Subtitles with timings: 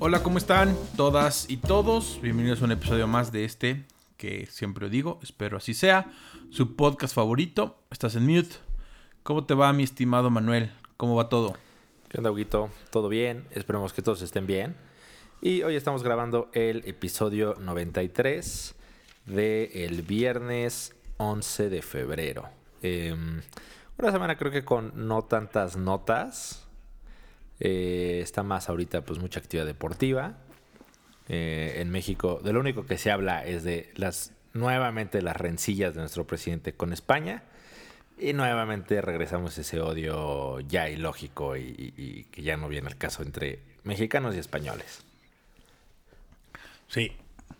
[0.00, 2.20] Hola, ¿cómo están todas y todos?
[2.22, 3.84] Bienvenidos a un episodio más de este,
[4.16, 6.12] que siempre digo, espero así sea,
[6.50, 7.76] su podcast favorito.
[7.90, 8.54] Estás en mute.
[9.24, 10.70] ¿Cómo te va, mi estimado Manuel?
[10.96, 11.56] ¿Cómo va todo?
[12.08, 12.70] ¿Qué onda, Huguito?
[12.90, 13.44] ¿Todo bien?
[13.50, 14.76] Esperemos que todos estén bien.
[15.42, 18.76] Y hoy estamos grabando el episodio 93
[19.26, 22.48] del viernes 11 de febrero.
[22.82, 23.42] Em,
[23.98, 26.67] una semana creo que con no tantas notas.
[27.60, 30.36] Eh, está más ahorita pues mucha actividad deportiva.
[31.28, 35.94] Eh, en México, de lo único que se habla es de las nuevamente las rencillas
[35.94, 37.42] de nuestro presidente con España.
[38.18, 43.22] Y nuevamente regresamos ese odio ya ilógico y, y que ya no viene al caso
[43.22, 45.04] entre mexicanos y españoles.
[46.88, 47.12] Sí.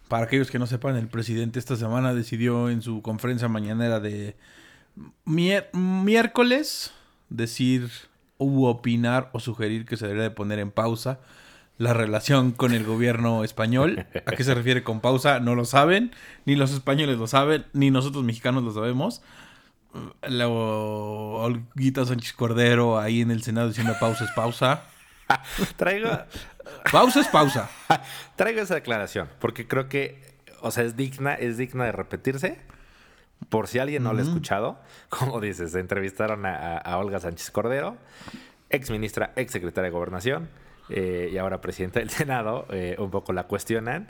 [0.09, 4.37] Para aquellos que no sepan, el presidente esta semana decidió en su conferencia mañanera de
[5.25, 6.93] miércoles
[7.29, 7.91] decir
[8.39, 11.19] u opinar o sugerir que se debería de poner en pausa
[11.79, 14.07] la relación con el gobierno español.
[14.27, 15.41] ¿A qué se refiere con pausa?
[15.41, 16.13] No lo saben,
[16.45, 19.23] ni los españoles lo saben, ni nosotros mexicanos lo sabemos.
[20.23, 24.83] La Olguita Sánchez Cordero ahí en el Senado diciendo pausa es pausa.
[25.77, 26.11] Traigo.
[26.91, 27.71] pausa es pausa.
[28.37, 30.21] Traigo esa declaración, porque creo que,
[30.61, 32.59] o sea, es digna, es digna de repetirse.
[33.49, 37.97] Por si alguien no lo ha escuchado, como dices, entrevistaron a, Olga Sánchez Cordero,
[38.71, 40.49] ex ministra, ex secretaria de Gobernación
[40.91, 42.67] eh, y ahora presidenta del Senado.
[42.71, 44.09] Eh, un poco la cuestionan.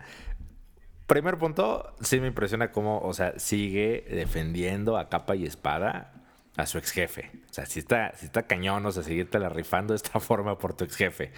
[1.07, 6.13] Primer punto, sí me impresiona cómo, o sea, sigue defendiendo a capa y espada
[6.59, 7.31] a su ex jefe.
[7.49, 10.59] O sea, si está, si está cañón, o sea, seguirte la rifando de esta forma
[10.59, 11.33] por tu ex jefe.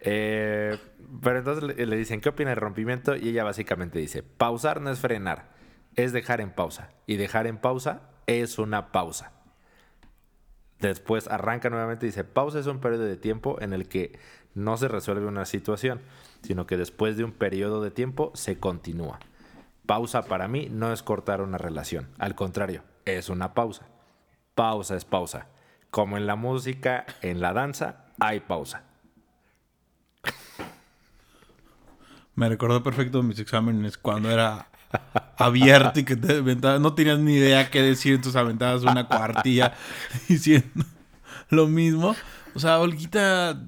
[0.00, 0.76] Eh,
[1.22, 3.16] pero entonces le, le, dicen, ¿qué opina del rompimiento?
[3.16, 5.50] Y ella básicamente dice, pausar no es frenar,
[5.96, 6.90] es dejar en pausa.
[7.06, 9.32] Y dejar en pausa es una pausa.
[10.78, 14.18] Después arranca nuevamente y dice, pausa es un periodo de tiempo en el que
[14.54, 16.00] no se resuelve una situación,
[16.42, 19.18] sino que después de un periodo de tiempo se continúa.
[19.86, 23.86] Pausa para mí no es cortar una relación, al contrario, es una pausa
[24.60, 25.46] pausa es pausa.
[25.90, 28.82] Como en la música, en la danza, hay pausa.
[32.34, 34.68] Me recordó perfecto mis exámenes cuando era
[35.36, 36.42] abierto y que te
[36.80, 39.74] no tenías ni idea qué decir, entonces aventabas una cuartilla
[40.28, 40.84] diciendo
[41.48, 42.14] lo mismo.
[42.54, 43.60] O sea, Olguita,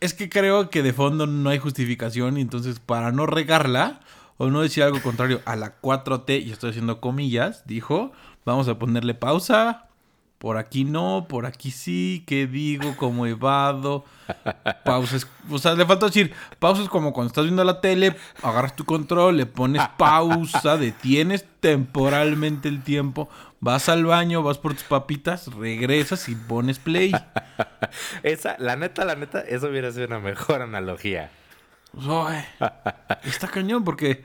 [0.00, 4.00] es que creo que de fondo no hay justificación entonces para no regarla
[4.36, 8.12] o no decir algo contrario a la 4T, y estoy haciendo comillas, dijo,
[8.44, 9.83] Vamos a ponerle pausa.
[10.44, 12.22] Por aquí no, por aquí sí.
[12.26, 12.98] ¿Qué digo?
[12.98, 14.04] Como evado.
[14.84, 15.26] Pausas.
[15.48, 19.38] O sea, le falta decir, pausas como cuando estás viendo la tele, agarras tu control,
[19.38, 26.28] le pones pausa, detienes temporalmente el tiempo, vas al baño, vas por tus papitas, regresas
[26.28, 27.12] y pones play.
[28.22, 31.30] Esa, la neta, la neta, eso hubiera sido una mejor analogía.
[33.24, 34.24] está cañón porque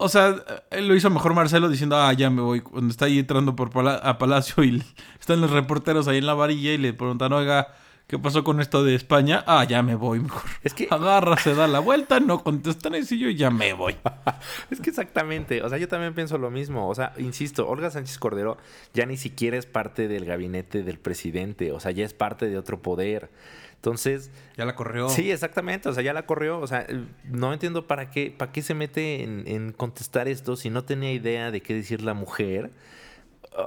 [0.00, 0.36] o sea,
[0.70, 2.60] él lo hizo mejor Marcelo diciendo, ah, ya me voy.
[2.60, 4.82] Cuando está ahí entrando por a Palacio y
[5.20, 7.68] están los reporteros ahí en la varilla y le preguntan, oiga,
[8.08, 9.44] ¿qué pasó con esto de España?
[9.46, 10.42] Ah, ya me voy mejor.
[10.64, 13.96] Es que agarra, se da la vuelta, no contestan y yo ya me voy.
[14.70, 16.88] es que exactamente, o sea, yo también pienso lo mismo.
[16.88, 18.58] O sea, insisto, Olga Sánchez Cordero
[18.92, 22.58] ya ni siquiera es parte del gabinete del presidente, o sea, ya es parte de
[22.58, 23.30] otro poder.
[23.78, 24.32] Entonces.
[24.56, 25.08] Ya la corrió.
[25.08, 25.88] Sí, exactamente.
[25.88, 26.58] O sea, ya la corrió.
[26.58, 26.86] O sea,
[27.24, 31.52] no entiendo para qué, para qué se mete en, contestar esto si no tenía idea
[31.52, 32.72] de qué decir la mujer.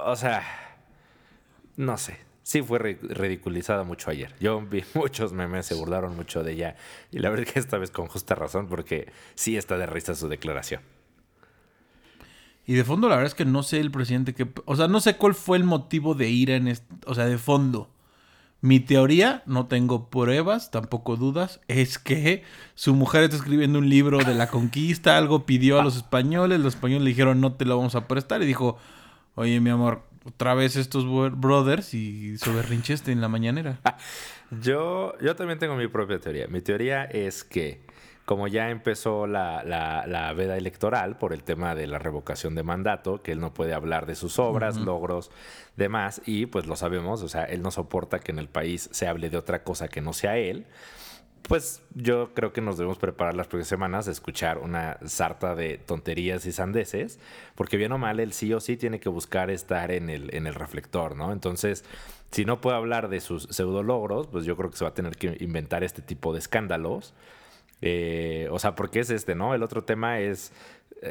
[0.04, 0.42] O sea,
[1.76, 2.18] no sé.
[2.42, 4.34] Sí fue ridiculizada mucho ayer.
[4.40, 6.76] Yo vi muchos memes, se burlaron mucho de ella.
[7.10, 10.14] Y la verdad es que esta vez con justa razón, porque sí está de risa
[10.14, 10.80] su declaración.
[12.66, 14.48] Y de fondo, la verdad es que no sé el presidente que.
[14.64, 16.68] O sea, no sé cuál fue el motivo de ir en.
[16.68, 17.90] Este, o sea, de fondo.
[18.60, 22.44] Mi teoría, no tengo pruebas, tampoco dudas, es que
[22.76, 26.76] su mujer está escribiendo un libro de la conquista, algo pidió a los españoles, los
[26.76, 28.76] españoles le dijeron no te lo vamos a prestar y dijo,
[29.34, 31.04] oye mi amor, otra vez estos
[31.38, 33.80] brothers y sobre rincheste en la mañanera.
[34.62, 36.46] yo, yo también tengo mi propia teoría.
[36.48, 37.84] Mi teoría es que
[38.24, 43.22] como ya empezó la, la, veda electoral por el tema de la revocación de mandato,
[43.22, 45.30] que él no puede hablar de sus obras, logros,
[45.76, 49.08] demás, y pues lo sabemos, o sea, él no soporta que en el país se
[49.08, 50.66] hable de otra cosa que no sea él.
[51.48, 55.78] Pues yo creo que nos debemos preparar las próximas semanas a escuchar una sarta de
[55.78, 57.18] tonterías y sandeces,
[57.54, 60.46] porque bien o mal, él sí o sí tiene que buscar estar en el, en
[60.46, 61.32] el reflector, ¿no?
[61.32, 61.84] Entonces,
[62.30, 64.94] si no puede hablar de sus pseudo logros, pues yo creo que se va a
[64.94, 67.12] tener que inventar este tipo de escándalos
[67.82, 69.54] eh, o sea, porque es este, ¿no?
[69.54, 70.52] El otro tema es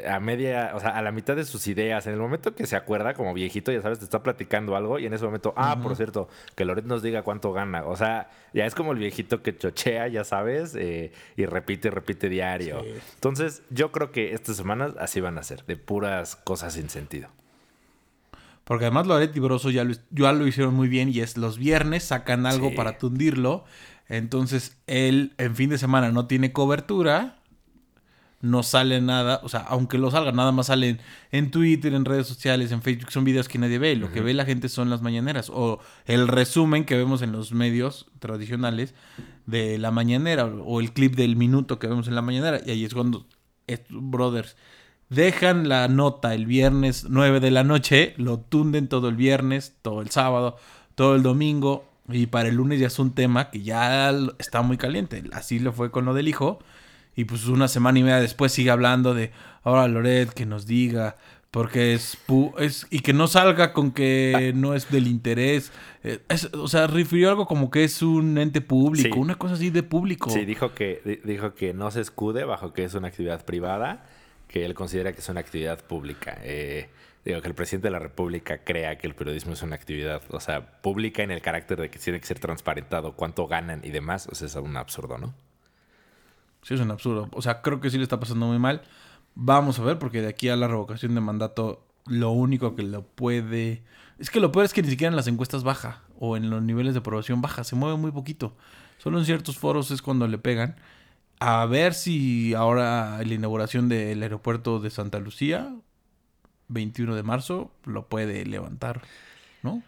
[0.08, 2.76] a media, o sea, a la mitad de sus ideas, en el momento que se
[2.76, 5.96] acuerda, como viejito, ya sabes, te está platicando algo y en ese momento, ah, por
[5.96, 7.84] cierto, que Loret nos diga cuánto gana.
[7.84, 11.90] O sea, ya es como el viejito que chochea, ya sabes, eh, y repite y
[11.90, 12.82] repite diario.
[13.14, 17.28] Entonces, yo creo que estas semanas así van a ser, de puras cosas sin sentido.
[18.64, 21.58] Porque además Loret y Broso ya lo, ya lo hicieron muy bien y es los
[21.58, 23.64] viernes sacan algo para tundirlo.
[24.08, 27.41] Entonces él en fin de semana no tiene cobertura
[28.42, 31.00] no sale nada, o sea, aunque lo salga, nada más salen
[31.30, 34.34] en Twitter, en redes sociales, en Facebook, son videos que nadie ve, lo que ve
[34.34, 38.94] la gente son las mañaneras o el resumen que vemos en los medios tradicionales
[39.46, 42.84] de la mañanera o el clip del minuto que vemos en la mañanera y ahí
[42.84, 43.26] es cuando
[43.68, 44.56] estos brothers
[45.08, 50.02] dejan la nota el viernes 9 de la noche, lo tunden todo el viernes, todo
[50.02, 50.56] el sábado,
[50.96, 54.78] todo el domingo y para el lunes ya es un tema que ya está muy
[54.78, 56.58] caliente, así lo fue con lo del hijo
[57.14, 59.30] y pues una semana y media después sigue hablando de,
[59.62, 61.16] ahora Loret, que nos diga,
[61.52, 62.16] porque es,
[62.58, 65.70] es y que no salga con que no es del interés.
[66.02, 66.18] Eh,
[66.54, 70.30] o sea, refirió algo como que es un ente público, una cosa así de público.
[70.30, 74.06] Sí, dijo que, dijo que no se escude bajo que es una actividad privada,
[74.48, 76.38] que él considera que es una actividad pública.
[76.42, 76.88] Eh,
[77.26, 80.40] digo, que el presidente de la República crea que el periodismo es una actividad, o
[80.40, 84.26] sea, pública en el carácter de que tiene que ser transparentado cuánto ganan y demás,
[84.32, 85.34] o sea, es un absurdo, ¿no?
[86.62, 87.28] Sí, es un absurdo.
[87.32, 88.82] O sea, creo que sí le está pasando muy mal.
[89.34, 93.02] Vamos a ver, porque de aquí a la revocación de mandato, lo único que lo
[93.02, 93.82] puede.
[94.18, 96.02] Es que lo peor es que ni siquiera en las encuestas baja.
[96.18, 97.64] O en los niveles de aprobación baja.
[97.64, 98.56] Se mueve muy poquito.
[98.98, 100.76] Solo en ciertos foros es cuando le pegan.
[101.40, 105.74] A ver si ahora la inauguración del aeropuerto de Santa Lucía,
[106.68, 109.02] 21 de marzo, lo puede levantar.
[109.62, 109.82] ¿No?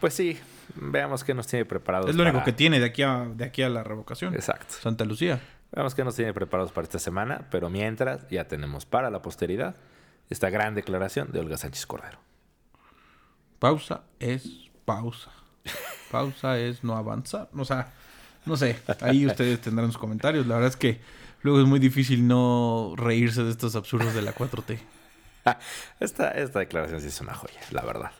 [0.00, 0.38] pues sí,
[0.76, 2.08] veamos qué nos tiene preparado.
[2.08, 4.34] Es lo único que tiene de aquí, a, de aquí a la revocación.
[4.34, 4.74] Exacto.
[4.80, 5.40] Santa Lucía.
[5.72, 9.76] Veamos qué nos tiene preparados para esta semana, pero mientras ya tenemos para la posteridad
[10.28, 12.18] esta gran declaración de Olga Sánchez Cordero.
[13.58, 15.30] Pausa es pausa.
[16.10, 17.48] Pausa es no avanzar.
[17.54, 17.92] O sea,
[18.46, 20.46] no sé, ahí ustedes tendrán sus comentarios.
[20.46, 21.00] La verdad es que
[21.42, 24.78] luego es muy difícil no reírse de estos absurdos de la 4T.
[26.00, 28.12] Esta, esta declaración sí es una joya, la verdad.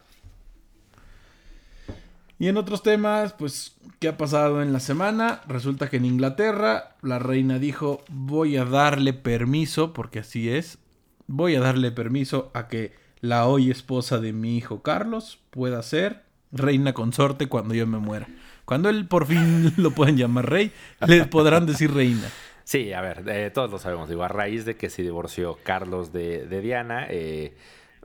[2.40, 5.42] Y en otros temas, pues, ¿qué ha pasado en la semana?
[5.46, 10.78] Resulta que en Inglaterra la reina dijo, voy a darle permiso, porque así es,
[11.26, 16.22] voy a darle permiso a que la hoy esposa de mi hijo Carlos pueda ser
[16.50, 18.26] reina consorte cuando yo me muera.
[18.64, 20.72] Cuando él por fin lo pueden llamar rey,
[21.06, 22.26] le podrán decir reina.
[22.64, 24.08] Sí, a ver, eh, todos lo sabemos.
[24.08, 27.54] Digo, a raíz de que se divorció Carlos de, de Diana, eh,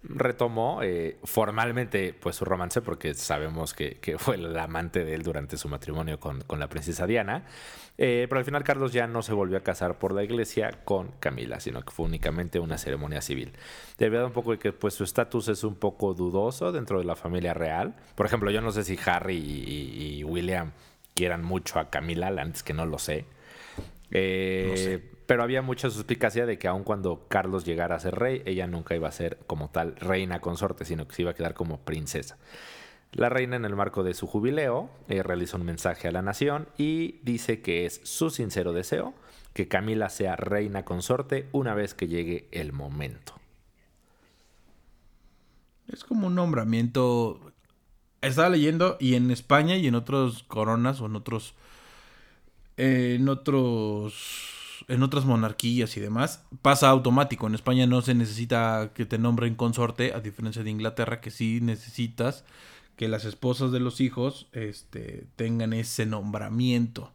[0.10, 5.58] retomó eh, formalmente pues su romance porque sabemos que, fue el amante de él durante
[5.58, 7.44] su matrimonio con, la princesa Diana.
[7.98, 11.12] Eh, pero al final Carlos ya no se volvió a casar por la iglesia con
[11.20, 13.54] Camila, sino que fue únicamente una ceremonia civil.
[13.98, 17.16] Debido un poco de que pues su estatus es un poco dudoso dentro de la
[17.16, 17.96] familia real.
[18.16, 20.72] Por ejemplo, yo no sé si Harry y, William
[21.14, 23.26] quieran mucho a Camila, antes que no lo sé.
[24.12, 25.15] Eh, no sé.
[25.26, 28.96] Pero había mucha suspicacia de que aun cuando Carlos llegara a ser rey, ella nunca
[28.96, 32.38] iba a ser como tal reina consorte, sino que se iba a quedar como princesa.
[33.12, 36.68] La reina en el marco de su jubileo eh, realizó un mensaje a la nación
[36.78, 39.14] y dice que es su sincero deseo
[39.54, 43.34] que Camila sea reina consorte una vez que llegue el momento.
[45.88, 47.40] Es como un nombramiento.
[48.22, 51.56] Estaba leyendo y en España y en otros coronas o en otros
[52.76, 54.55] eh, en otros
[54.88, 57.48] en otras monarquías y demás, pasa automático.
[57.48, 61.60] En España no se necesita que te nombren consorte, a diferencia de Inglaterra, que sí
[61.62, 62.44] necesitas
[62.96, 67.12] que las esposas de los hijos este, tengan ese nombramiento.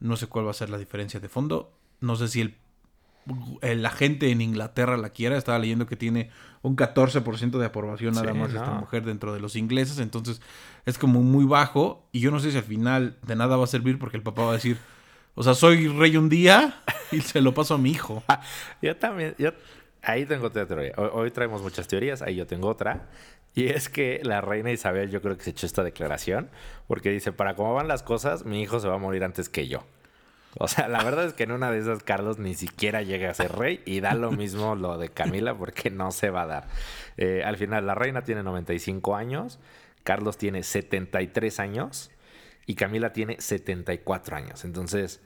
[0.00, 1.72] No sé cuál va a ser la diferencia de fondo.
[2.00, 2.54] No sé si el,
[3.82, 5.36] la gente en Inglaterra la quiera.
[5.36, 6.30] Estaba leyendo que tiene
[6.62, 9.98] un 14% de aprobación nada más esta mujer dentro de los ingleses.
[9.98, 10.40] Entonces
[10.86, 12.06] es como muy bajo.
[12.12, 14.44] Y yo no sé si al final de nada va a servir porque el papá
[14.44, 14.78] va a decir
[15.34, 18.22] o sea, soy rey un día y se lo paso a mi hijo.
[18.82, 19.52] yo también, yo
[20.02, 20.94] ahí tengo otra teoría.
[20.96, 23.08] Hoy, traemos muchas teorías, ahí yo tengo otra.
[23.54, 26.50] Y es que la reina Isabel yo creo que se echó esta declaración
[26.88, 29.68] porque dice, para cómo van las cosas, mi hijo se va a morir antes que
[29.68, 29.84] yo.
[30.56, 33.34] O sea, la verdad es que en una de esas Carlos ni siquiera llega a
[33.34, 36.68] ser rey y da lo mismo lo de Camila porque no se va a dar.
[37.16, 39.58] Eh, al final, la reina tiene 95 años,
[40.04, 42.10] Carlos tiene 73 años
[42.66, 44.64] y Camila tiene 74 años.
[44.64, 45.20] Entonces,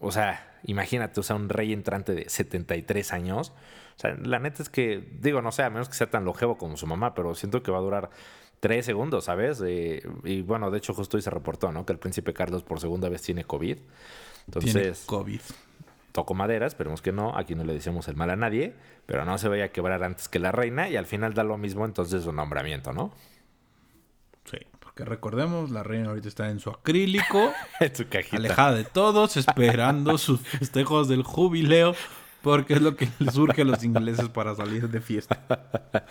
[0.00, 3.52] o sea, imagínate, o sea, un rey entrante de 73 años.
[3.96, 6.56] O sea, la neta es que, digo, no sé, a menos que sea tan longevo
[6.56, 8.10] como su mamá, pero siento que va a durar
[8.60, 9.62] tres segundos, ¿sabes?
[9.66, 11.84] Eh, y bueno, de hecho, justo hoy se reportó, ¿no?
[11.84, 13.78] Que el príncipe Carlos por segunda vez tiene COVID.
[14.46, 15.04] Entonces.
[15.06, 15.40] COVID.
[16.12, 18.74] toco madera, esperemos que no, aquí no le decimos el mal a nadie,
[19.06, 21.58] pero no se vaya a quebrar antes que la reina y al final da lo
[21.58, 23.12] mismo entonces su nombramiento, ¿no?
[24.44, 24.58] Sí,
[24.98, 28.36] porque recordemos, la reina ahorita está en su acrílico, en su cajita.
[28.36, 31.94] alejada de todos, esperando sus festejos del jubileo,
[32.42, 35.40] porque es lo que les surge a los ingleses para salir de fiesta.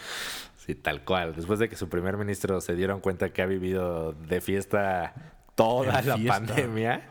[0.57, 1.33] Sí, tal cual.
[1.33, 5.13] Después de que su primer ministro se dieron cuenta que ha vivido de fiesta
[5.55, 6.39] toda la fiesta.
[6.39, 7.07] pandemia,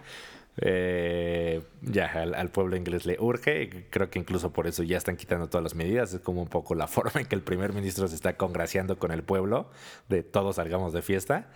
[0.59, 3.87] eh, ya al, pueblo inglés le urge.
[3.91, 6.13] Creo que incluso por eso ya están quitando todas las medidas.
[6.15, 9.13] Es como un poco la forma en que el primer ministro se está congraciando con
[9.13, 9.71] el pueblo
[10.09, 11.51] de todos salgamos de fiesta.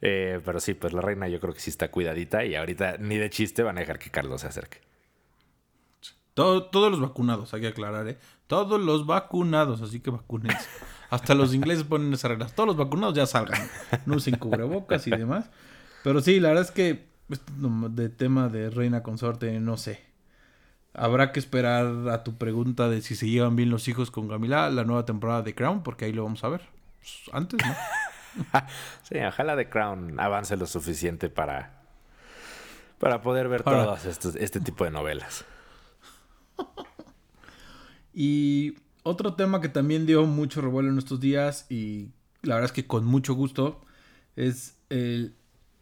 [0.00, 3.16] Eh, pero sí, pues la reina yo creo que sí está cuidadita y ahorita ni
[3.18, 4.78] de chiste van a dejar que Carlos se acerque.
[6.34, 8.18] Todo- todos los vacunados, hay que aclarar, ¿eh?
[8.46, 10.66] Todos los vacunados, así que vacúnense.
[11.10, 12.54] Hasta los ingleses ponen esas reglas.
[12.54, 13.60] Todos los vacunados ya salgan.
[14.06, 15.50] No usen cubrebocas y demás.
[16.02, 17.06] Pero sí, la verdad es que
[17.90, 20.00] de tema de reina consorte, no sé.
[20.94, 24.68] Habrá que esperar a tu pregunta de si se llevan bien los hijos con Camila,
[24.70, 26.62] la nueva temporada de Crown, porque ahí lo vamos a ver.
[26.98, 27.74] Pues, Antes, ¿no?
[29.02, 31.82] Sí, ojalá The Crown avance lo suficiente para,
[32.98, 35.44] para poder ver Para- todos estos, este tipo de novelas.
[38.14, 38.74] Y
[39.04, 42.10] otro tema que también dio mucho revuelo en estos días y
[42.42, 43.80] la verdad es que con mucho gusto
[44.36, 45.34] es el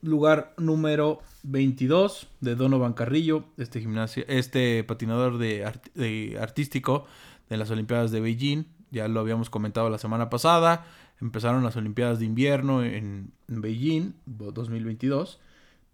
[0.03, 7.07] lugar número 22 de Donovan Carrillo, este gimnasio, este patinador de, art- de artístico
[7.49, 8.65] de las Olimpiadas de Beijing.
[8.91, 10.87] Ya lo habíamos comentado la semana pasada.
[11.21, 15.41] Empezaron las Olimpiadas de invierno en, Beijing 2022.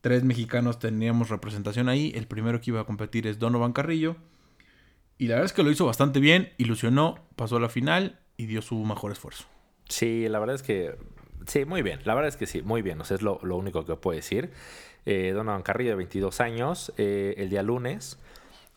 [0.01, 2.13] Tres mexicanos teníamos representación ahí.
[2.15, 4.17] El primero que iba a competir es Donovan Carrillo.
[5.19, 8.47] Y la verdad es que lo hizo bastante bien, ilusionó, pasó a la final y
[8.47, 9.47] dio su mejor esfuerzo.
[9.89, 10.97] Sí, la verdad es que
[11.47, 12.01] sí, muy bien.
[12.05, 13.01] La verdad es que sí, muy bien.
[13.01, 14.51] O es lo, lo único que puedo decir.
[15.07, 18.19] Eh, Donovan Carrillo, de 22 años, eh, el día lunes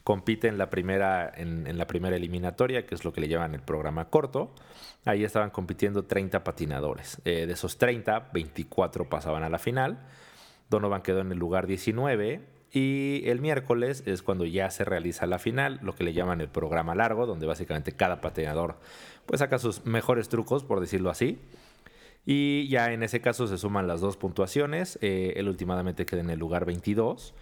[0.04, 3.62] compite en la primera en, la primera eliminatoria, que es lo que le llaman el
[3.62, 4.52] programa corto.
[5.06, 7.22] Ahí estaban compitiendo 30 patinadores.
[7.26, 10.00] Eh, de esos 30, 24 pasaban a la final.
[10.70, 15.40] Donovan quedó en el lugar 19 y el miércoles es cuando ya se realiza la
[15.40, 18.78] final, lo que le llaman el programa largo, donde básicamente cada patinador
[19.26, 21.40] pues saca sus mejores trucos, por decirlo así.
[22.32, 25.00] Y ya en ese caso se suman las dos puntuaciones.
[25.02, 27.34] Eh, él últimamente queda en el lugar 22.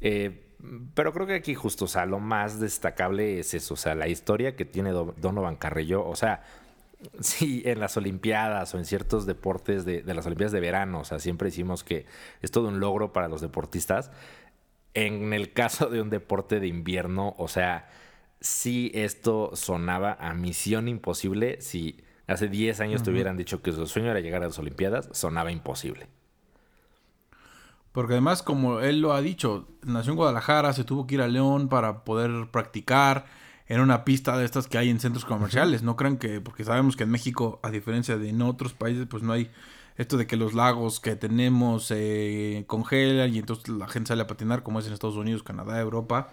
[0.00, 0.46] Eh,
[0.94, 4.08] pero creo que aquí justo, o sea, lo más destacable es eso, o sea, la
[4.08, 6.42] historia que tiene Do- Donovan Carrillo, o sea,
[7.20, 11.04] sí, en las Olimpiadas o en ciertos deportes de, de las Olimpiadas de verano, o
[11.04, 12.06] sea, siempre decimos que
[12.42, 14.10] es todo un logro para los deportistas.
[14.94, 17.88] En el caso de un deporte de invierno, o sea,
[18.40, 21.60] sí esto sonaba a misión imposible.
[21.60, 25.08] Si hace 10 años te hubieran dicho que su sueño era llegar a las Olimpiadas,
[25.12, 26.08] sonaba imposible.
[27.92, 31.28] Porque además, como él lo ha dicho, nació en Guadalajara, se tuvo que ir a
[31.28, 33.26] León para poder practicar
[33.66, 35.82] en una pista de estas que hay en centros comerciales.
[35.82, 39.22] No crean que, porque sabemos que en México, a diferencia de en otros países, pues
[39.22, 39.50] no hay
[39.96, 44.26] esto de que los lagos que tenemos se congelan y entonces la gente sale a
[44.26, 46.32] patinar, como es en Estados Unidos, Canadá, Europa.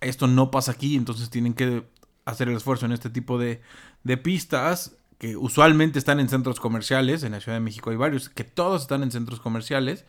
[0.00, 1.84] Esto no pasa aquí, entonces tienen que
[2.24, 3.60] hacer el esfuerzo en este tipo de,
[4.04, 7.22] de pistas que usualmente están en centros comerciales.
[7.22, 10.04] En la Ciudad de México hay varios que todos están en centros comerciales.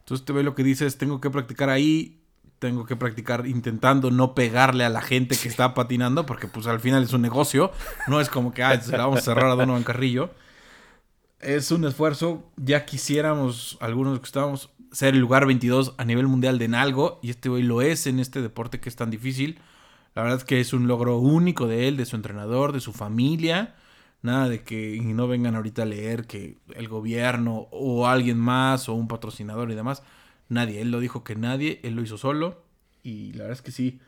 [0.00, 2.20] Entonces te ve lo que dices, tengo que practicar ahí,
[2.58, 6.80] tengo que practicar intentando no pegarle a la gente que está patinando, porque pues al
[6.80, 7.72] final es un negocio,
[8.06, 10.30] no es como que, ah, se la vamos a cerrar a Donovan Carrillo.
[11.40, 16.58] Es un esfuerzo, ya quisiéramos algunos que estábamos ser el lugar 22 a nivel mundial
[16.58, 19.60] de en algo, y este güey lo es en este deporte que es tan difícil.
[20.16, 22.94] La verdad es que es un logro único de él, de su entrenador, de su
[22.94, 23.74] familia.
[24.22, 28.94] Nada de que no vengan ahorita a leer que el gobierno o alguien más o
[28.94, 30.02] un patrocinador y demás.
[30.48, 30.80] Nadie.
[30.80, 31.80] Él lo dijo que nadie.
[31.84, 32.62] Él lo hizo solo.
[33.02, 34.00] Y la verdad es que sí.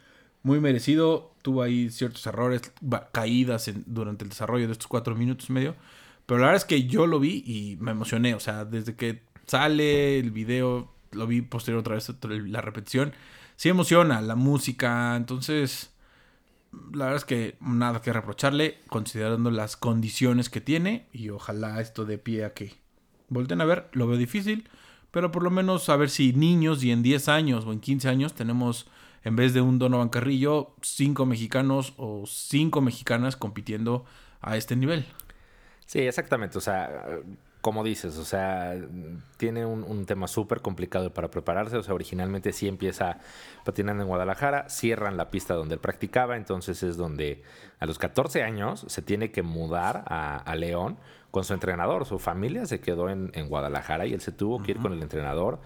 [0.43, 1.35] Muy merecido.
[1.43, 2.73] Tuvo ahí ciertos errores,
[3.13, 5.77] caídas en- durante el desarrollo de estos cuatro minutos y medio.
[6.25, 8.35] Pero la verdad es que yo lo vi y me emocioné.
[8.35, 12.11] O sea, desde que sale el video, lo vi posterior otra vez
[12.49, 13.13] la repetición.
[13.57, 15.15] Sí emociona la música.
[15.17, 15.93] Entonces,
[16.73, 21.07] la verdad es que nada que reprocharle, considerando las condiciones que tiene.
[21.13, 22.75] Y ojalá esto dé pie a que
[23.29, 23.89] volten a ver.
[23.93, 24.69] Lo veo difícil,
[25.11, 28.09] pero por lo menos a ver si niños y en 10 años o en 15
[28.09, 28.89] años tenemos,
[29.25, 34.05] en vez de un Donovan Carrillo, 5 mexicanos o 5 mexicanas compitiendo
[34.41, 35.07] a este nivel.
[35.87, 36.59] Sí, exactamente.
[36.59, 37.21] O sea,
[37.61, 38.75] como dices, o sea,
[39.37, 41.77] tiene un, un tema súper complicado para prepararse.
[41.77, 43.19] O sea, originalmente sí empieza
[43.65, 47.43] patinando en Guadalajara, cierran la pista donde él practicaba, entonces es donde
[47.81, 50.99] a los 14 años se tiene que mudar a, a León
[51.31, 52.05] con su entrenador.
[52.07, 55.03] Su familia se quedó en, en Guadalajara y él se tuvo que ir con el
[55.03, 55.61] entrenador.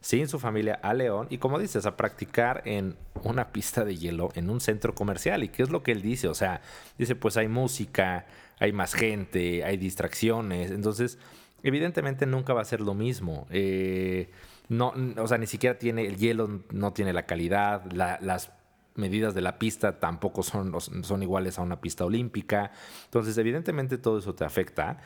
[0.00, 4.30] sin su familia a León y como dices, a practicar en una pista de hielo
[4.34, 5.42] en un centro comercial.
[5.42, 6.28] ¿Y qué es lo que él dice?
[6.28, 6.60] O sea,
[6.98, 8.26] dice, pues hay música,
[8.60, 10.70] hay más gente, hay distracciones.
[10.70, 11.18] Entonces,
[11.62, 13.46] evidentemente nunca va a ser lo mismo.
[13.50, 14.30] Eh,
[14.68, 18.50] no, o sea, ni siquiera tiene el hielo, no tiene la calidad, las
[18.94, 22.72] medidas de la pista tampoco son, son iguales a una pista olímpica.
[23.04, 24.98] Entonces, evidentemente todo eso te afecta.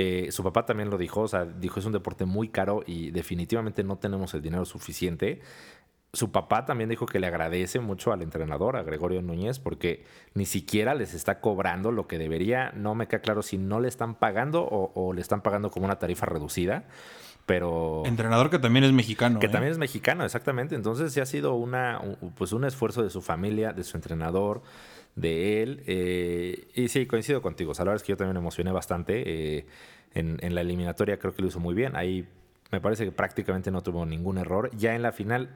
[0.00, 3.10] Eh, su papá también lo dijo, o sea, dijo es un deporte muy caro y
[3.10, 5.40] definitivamente no tenemos el dinero suficiente.
[6.18, 10.46] Su papá también dijo que le agradece mucho al entrenador, a Gregorio Núñez, porque ni
[10.46, 12.72] siquiera les está cobrando lo que debería.
[12.74, 16.00] No me queda claro si no le están pagando o, le están pagando como una
[16.00, 16.86] tarifa reducida.
[17.46, 18.02] Pero.
[18.04, 19.38] Entrenador que también es mexicano.
[19.38, 19.48] Que ¿eh?
[19.48, 20.74] también es mexicano, exactamente.
[20.74, 24.62] Entonces sí ha sido una, un, pues un esfuerzo de su familia, de su entrenador,
[25.14, 25.84] de él.
[25.86, 27.70] Eh, y sí, coincido contigo.
[27.70, 29.22] O sea, la verdad es que yo también me emocioné bastante.
[29.24, 29.66] Eh,
[30.14, 31.94] en, en, la eliminatoria creo que lo hizo muy bien.
[31.94, 32.26] Ahí
[32.72, 34.68] me parece que prácticamente no tuvo ningún error.
[34.76, 35.50] Ya en la final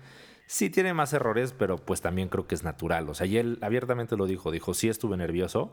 [0.47, 3.09] sí tiene más errores, pero pues también creo que es natural.
[3.09, 4.51] O sea, y él abiertamente lo dijo.
[4.51, 5.73] Dijo, sí estuve nervioso.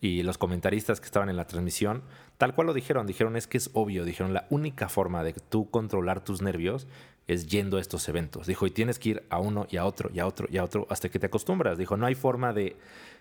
[0.00, 2.02] Y los comentaristas que estaban en la transmisión,
[2.38, 3.06] tal cual lo dijeron.
[3.06, 4.04] Dijeron, es que es obvio.
[4.04, 6.86] Dijeron, la única forma de tú controlar tus nervios
[7.26, 8.46] es yendo a estos eventos.
[8.46, 10.64] Dijo, y tienes que ir a uno y a otro y a otro y a
[10.64, 11.78] otro hasta que te acostumbras.
[11.78, 12.76] Dijo, no hay forma de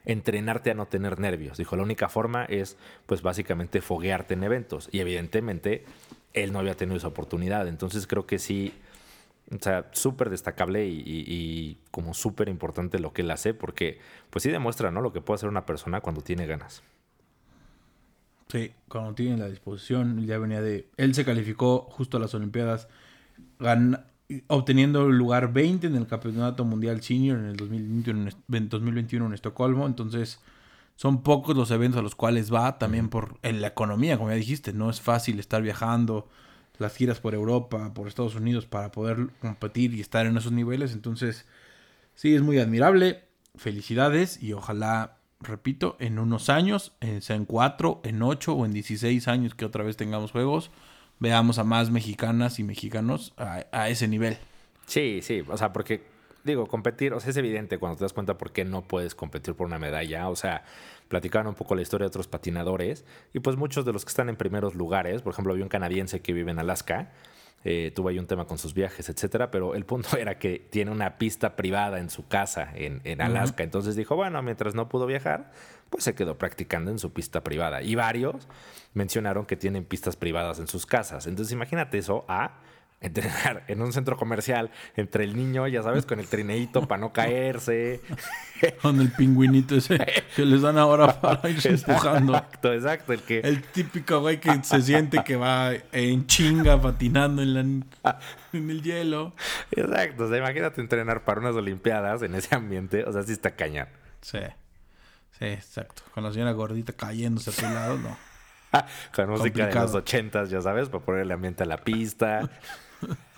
[0.05, 1.57] entrenarte a no tener nervios.
[1.57, 4.89] Dijo, la única forma es, pues básicamente, foguearte en eventos.
[4.91, 5.83] Y evidentemente,
[6.33, 7.67] él no había tenido esa oportunidad.
[7.67, 8.73] Entonces creo que sí,
[9.51, 14.49] o sea, súper destacable y, como súper importante lo que él hace, porque pues sí
[14.49, 15.01] demuestra, ¿no?
[15.01, 16.83] Lo que puede hacer una persona cuando tiene ganas.
[18.47, 20.87] Sí, cuando tiene la disposición, ya venía de...
[20.97, 22.87] Él se calificó justo a las Olimpiadas
[24.47, 29.87] obteniendo el lugar 20 en el Campeonato Mundial Senior en el 2021, 2021 en Estocolmo.
[29.87, 30.39] Entonces,
[30.95, 34.35] son pocos los eventos a los cuales va, también por en la economía, como ya
[34.35, 34.73] dijiste.
[34.73, 36.27] No es fácil estar viajando,
[36.79, 40.93] las giras por Europa, por Estados Unidos, para poder competir y estar en esos niveles.
[40.93, 41.45] Entonces,
[42.15, 43.23] sí, es muy admirable.
[43.55, 49.27] Felicidades y ojalá, repito, en unos años, sea en 4, en 8 o en 16
[49.27, 50.71] años que otra vez tengamos juegos
[51.19, 54.37] veamos a más mexicanas y mexicanos a, ese nivel.
[54.85, 56.03] Sí, sí, o sea, porque
[56.43, 59.53] digo, competir, o sea, es evidente cuando te das cuenta por qué no puedes competir
[59.53, 60.63] por una medalla, o sea,
[61.09, 64.29] platicaban un poco la historia de otros patinadores y pues muchos de los que están
[64.29, 67.11] en primeros lugares, por ejemplo, había un canadiense que vive en Alaska,
[67.65, 70.91] eh, tuvo ahí un tema con sus viajes, etcétera, pero el punto era que tiene
[70.91, 75.05] una pista privada en su casa en, en Alaska, entonces dijo, bueno, mientras no pudo
[75.05, 75.51] viajar,
[75.89, 78.47] pues se quedó practicando en su pista privada y varios
[78.93, 81.27] mencionaron que tienen pistas privadas en sus casas.
[81.27, 82.59] Entonces imagínate eso a
[83.01, 87.13] entrenar en un centro comercial entre el niño, ya sabes, con el trineito para no
[87.13, 88.01] caerse.
[88.81, 89.97] Con el pingüinito ese
[90.35, 92.35] que les dan ahora para irse empujando.
[92.35, 93.13] Exacto, exacto.
[93.13, 93.39] El, que...
[93.39, 98.19] el típico güey que se siente que va en chinga patinando en, la,
[98.51, 99.33] en el hielo.
[99.71, 100.25] Exacto.
[100.25, 103.05] O sea, imagínate entrenar para unas Olimpiadas en ese ambiente.
[103.05, 103.87] O sea, sí está cañón.
[104.21, 104.39] Sí.
[105.37, 106.03] Sí, exacto.
[106.13, 108.17] Con la señora gordita cayéndose a tu lado, no.
[109.15, 112.49] Con música de los ochentas, ya sabes, para ponerle ambiente a la pista.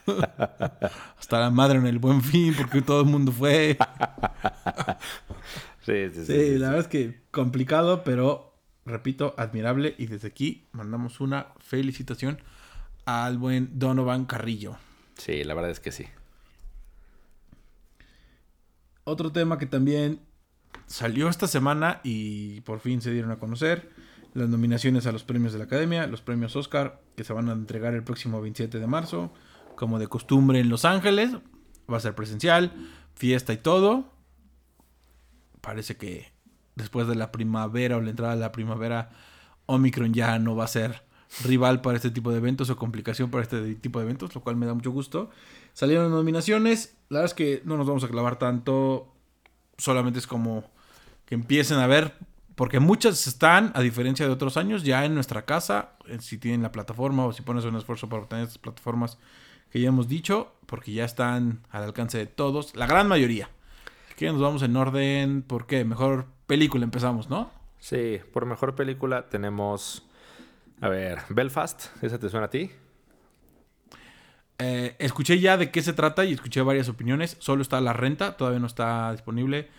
[1.20, 3.78] Hasta la madre en el buen fin, porque todo el mundo fue.
[5.86, 8.54] sí, sí, sí, sí, la verdad es que complicado, pero
[8.86, 9.96] repito, admirable.
[9.98, 12.40] Y desde aquí mandamos una felicitación
[13.06, 14.78] al buen Donovan Carrillo.
[15.18, 16.06] Sí, la verdad es que sí.
[19.04, 20.20] Otro tema que también
[20.86, 23.90] salió esta semana y por fin se dieron a conocer
[24.34, 27.54] las nominaciones a los premios de la Academia, los premios Oscar, que se van a
[27.54, 29.34] entregar el próximo 27 de marzo,
[29.76, 31.32] como de costumbre en Los Ángeles.
[31.92, 32.72] Va a ser presencial,
[33.16, 34.06] fiesta y todo.
[35.62, 36.32] Parece que
[36.76, 39.12] después de la primavera o la entrada de la primavera,
[39.66, 41.04] Omicron ya no va a ser
[41.44, 44.56] rival para este tipo de eventos o complicación para este tipo de eventos, lo cual
[44.56, 45.30] me da mucho gusto.
[45.74, 49.14] Salieron nominaciones, la verdad es que no nos vamos a clavar tanto,
[49.78, 50.66] solamente es como
[51.26, 52.14] que empiecen a ver
[52.56, 56.62] porque muchas están, a diferencia de otros años, ya en nuestra casa, eh, si tienen
[56.62, 59.18] la plataforma o si pones un esfuerzo para obtener estas plataformas
[59.72, 63.50] que ya hemos dicho, porque ya están al alcance de todos, la gran mayoría.
[64.16, 65.84] que nos vamos en orden, ¿por qué?
[65.84, 67.50] Mejor película empezamos, ¿no?
[67.80, 70.08] Sí, por mejor película tenemos,
[70.80, 72.70] a ver, Belfast, ¿esa te suena a ti?
[74.60, 78.38] Eh, escuché ya de qué se trata y escuché varias opiniones, solo está la renta,
[78.38, 79.70] todavía no está disponible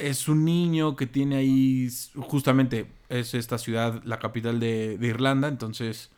[0.00, 6.10] es un niño que tiene ahí, justamente es esta ciudad, la capital de, Irlanda, entonces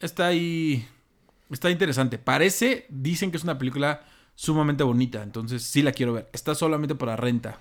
[0.00, 0.86] está ahí,
[1.54, 2.18] está interesante.
[2.18, 4.02] Parece, dicen que es una película
[4.34, 6.28] sumamente bonita, entonces sí la quiero ver.
[6.32, 7.58] Está solamente para renta,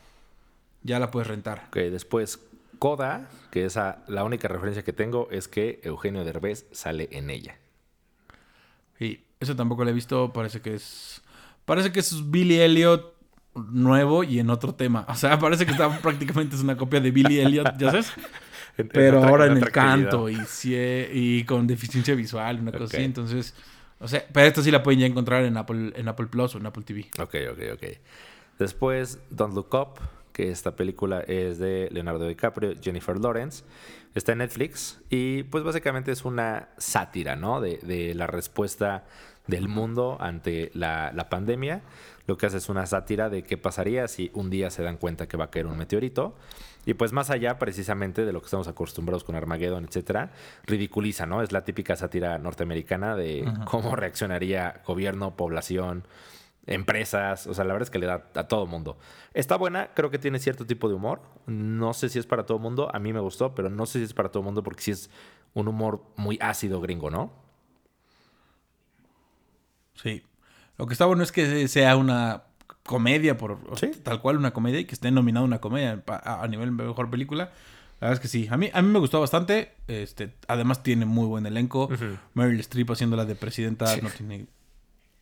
[0.81, 1.65] ya la puedes rentar.
[1.67, 2.39] Ok, después
[2.79, 7.55] Coda, que esa, la única referencia que tengo es que Eugenio Derbez sale en ella.
[8.99, 10.33] Sí, Esa tampoco la he visto.
[10.33, 11.21] Parece que es.
[11.65, 13.13] Parece que es Billy Elliot
[13.55, 15.05] nuevo y en otro tema.
[15.07, 18.11] O sea, parece que está prácticamente es una copia de Billy Elliot, ¿ya sabes?
[18.75, 23.03] En Pero ahora en el canto y, con deficiencia visual, una cosa así.
[23.03, 23.53] Entonces,
[24.03, 26.57] o sea, pero esta sí la pueden ya encontrar en Apple, en Apple Plus o
[26.57, 27.05] en Apple TV.
[27.19, 27.83] Ok, ok, ok.
[28.59, 29.99] Después, Don't Look Up,
[30.33, 33.63] que esta película es de Leonardo DiCaprio, Jennifer Lawrence.
[34.13, 37.61] Está en Netflix y pues básicamente es una sátira, ¿no?
[37.61, 39.05] De, la respuesta
[39.47, 41.81] del mundo ante la, la pandemia.
[42.27, 45.27] Lo que hace es una sátira de qué pasaría si un día se dan cuenta
[45.27, 46.35] que va a caer un meteorito.
[46.85, 50.31] Y pues más allá precisamente de lo que estamos acostumbrados con Armageddon, etcétera,
[50.65, 51.41] ridiculiza, ¿no?
[51.41, 56.05] Es la típica sátira norteamericana de cómo reaccionaría gobierno, población,
[56.65, 58.97] empresas, o sea, la verdad es que le da a todo mundo.
[59.33, 61.21] Está buena, creo que tiene cierto tipo de humor.
[61.45, 64.05] No sé si es para todo mundo, a mí me gustó, pero no sé si
[64.05, 65.09] es para todo mundo porque sí es
[65.53, 67.31] un humor muy ácido gringo, ¿no?
[69.95, 70.23] Sí.
[70.77, 72.43] Lo que está bueno es que sea una
[72.85, 73.91] comedia, por Sí.
[74.03, 77.51] tal cual una comedia, y que esté nominada una comedia a, nivel mejor película.
[77.99, 78.47] La verdad es que sí.
[78.51, 79.71] A mí, a mí me gustó bastante.
[79.87, 81.89] Este, además tiene muy buen elenco.
[82.33, 84.45] Meryl Streep haciéndola de presidenta no tiene...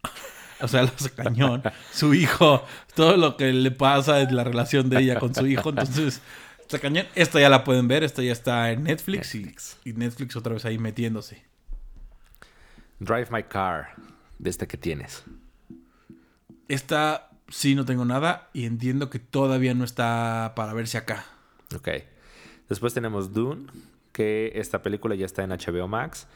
[0.64, 1.64] O sea, lo hace cañón.
[1.92, 5.70] Su hijo, todo lo que le pasa es la relación de ella con su hijo.
[5.70, 6.22] Entonces,
[6.60, 7.08] está cañón.
[7.16, 8.04] Esta ya la pueden ver.
[8.04, 9.78] Esta ya está en Netflix, y- Netflix.
[9.86, 11.44] Y, Netflix otra vez ahí metiéndose.
[13.00, 13.96] Drive My Car,
[14.38, 15.24] de este que tienes.
[16.68, 21.26] Esta sí no tengo nada y entiendo que todavía no está para verse acá.
[21.76, 21.90] Ok.
[22.70, 23.68] Después tenemos Dune,
[24.12, 26.28] que esta película ya está en HBO Max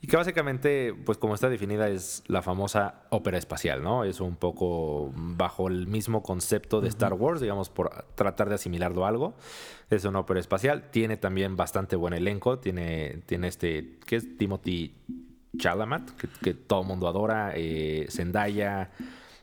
[0.00, 4.04] y que básicamente, pues como está definida, es la famosa ópera espacial, ¿no?
[4.04, 9.06] Es un poco bajo el mismo concepto de Star Wars, digamos, por tratar de asimilarlo
[9.06, 9.34] a algo.
[9.88, 10.90] Es una ópera espacial.
[10.90, 12.58] Tiene también bastante buen elenco.
[12.58, 14.94] Tiene, tiene este, que es Timothy
[15.56, 17.52] Chalamet, que, que todo el mundo adora.
[17.54, 18.90] eh, Zendaya,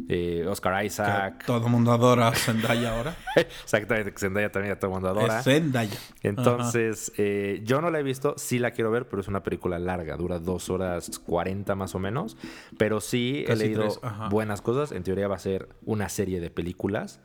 [0.08, 1.40] eh, Oscar Isaac.
[1.40, 3.16] Que todo el mundo adora a Zendaya ahora.
[3.36, 5.40] Exactamente, que Zendaya también a todo el mundo adora.
[5.40, 5.98] Es Zendaya.
[6.22, 9.80] Entonces, eh, yo no la he visto, sí la quiero ver, pero es una película
[9.80, 12.38] larga, dura dos horas 40 más o menos.
[12.78, 14.92] Pero sí Casi he leído tres, buenas cosas.
[14.92, 17.20] En teoría va a ser una serie de películas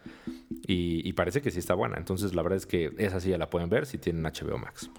[0.67, 1.97] y, y parece que sí está buena.
[1.97, 4.91] Entonces, la verdad es que esa sí ya la pueden ver si tienen HBO Max.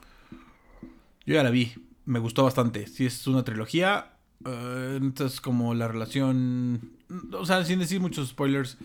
[1.26, 1.74] Yo ya la vi.
[2.06, 2.88] Me gustó bastante.
[2.88, 6.92] Si es una trilogía, eh, entonces como la relación...
[7.34, 8.78] O sea, sin decir muchos spoilers,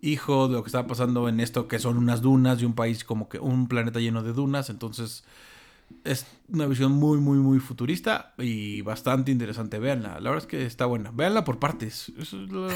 [0.00, 3.04] hijo de lo que está pasando en esto, que son unas dunas y un país
[3.04, 4.70] como que un planeta lleno de dunas.
[4.70, 5.24] Entonces
[6.04, 9.78] es una visión muy, muy, muy futurista y bastante interesante.
[9.78, 10.20] Véanla.
[10.20, 11.10] La verdad es que está buena.
[11.12, 12.12] Véanla por partes.
[12.18, 12.68] Eso es lo,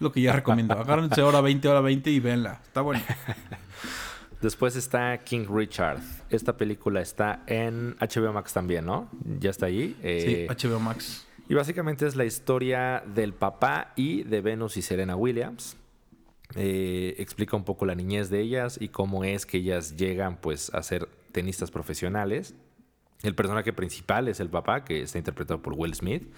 [0.00, 0.74] lo que ya recomiendo.
[0.74, 2.60] Agárrense hora 20, hora 20 y véanla.
[2.64, 3.04] Está buena.
[4.42, 6.00] Después está King Richard.
[6.30, 9.10] Esta película está en HBO Max también, ¿no?
[9.38, 9.96] Ya está ahí.
[10.02, 11.26] Eh, Sí, HBO Max.
[11.50, 15.76] Y básicamente es la historia del papá y de Venus y Serena Williams.
[16.54, 20.72] Eh, explica un poco la niñez de ellas y cómo es que ellas llegan pues
[20.72, 22.54] a ser tenistas profesionales.
[23.24, 26.32] El personaje principal es el papá, que está interpretado por Will Smith.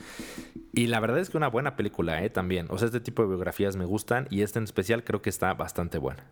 [0.73, 2.31] Y la verdad es que una buena película, ¿eh?
[2.31, 2.69] También.
[2.71, 5.53] O sea, este tipo de biografías me gustan y esta en especial creo que está
[5.53, 6.25] bastante buena.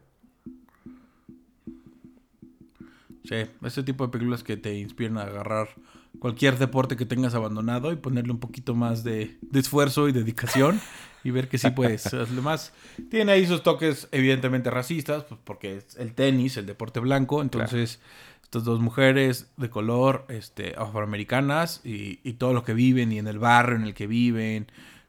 [3.24, 5.68] Sí, ese tipo de películas que te inspiran a agarrar
[6.18, 10.80] cualquier deporte que tengas abandonado y ponerle un poquito más de, de esfuerzo y dedicación
[11.24, 12.06] y ver que sí puedes.
[12.14, 12.72] Además,
[13.10, 18.00] tiene ahí sus toques evidentemente racistas, pues porque es el tenis, el deporte blanco, entonces
[18.42, 23.28] estas dos mujeres de color este, afroamericanas y, y todo lo que viven y en
[23.28, 24.66] el barrio en el que viven,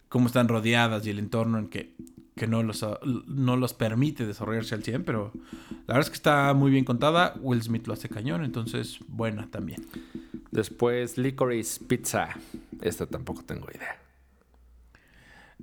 [0.09, 1.95] cómo están rodeadas y el entorno en que,
[2.41, 2.83] que no, los,
[3.27, 5.31] no los permite desarrollarse al 100, pero
[5.85, 7.35] la verdad es que está muy bien contada.
[7.39, 9.85] Will Smith lo hace cañón, entonces buena también.
[10.49, 12.29] Después Licorice Pizza.
[12.81, 13.95] Esta tampoco tengo idea.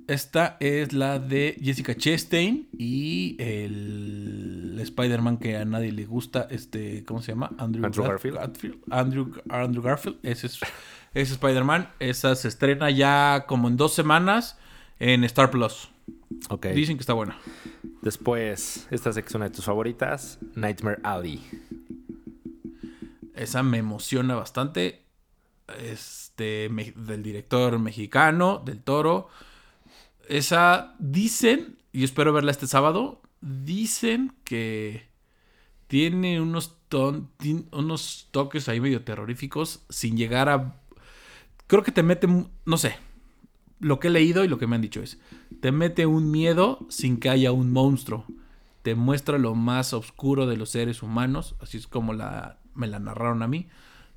[0.07, 7.03] Esta es la de Jessica Chastain y el Spider-Man que a nadie le gusta, este,
[7.03, 7.51] ¿cómo se llama?
[7.57, 8.37] Andrew Garfield.
[8.89, 10.63] Andrew, Andrew Garfield, ese es, ese
[11.13, 11.89] es Spider-Man.
[11.99, 14.57] Esa se estrena ya como en dos semanas
[14.97, 15.89] en Star Plus.
[16.73, 17.37] Dicen que está buena.
[18.01, 21.41] Después, esta es una de tus favoritas, Nightmare Alley.
[23.35, 25.03] Esa me emociona bastante.
[25.83, 29.27] Este, me- del director mexicano, del toro.
[30.27, 35.07] Esa, dicen, y espero verla este sábado, dicen que
[35.87, 40.75] tiene unos, ton- tin- unos toques ahí medio terroríficos sin llegar a...
[41.67, 42.95] Creo que te mete, no sé,
[43.79, 45.19] lo que he leído y lo que me han dicho es,
[45.61, 48.25] te mete un miedo sin que haya un monstruo.
[48.81, 53.43] Te muestra lo más oscuro de los seres humanos, así es como me la narraron
[53.43, 53.67] a mí.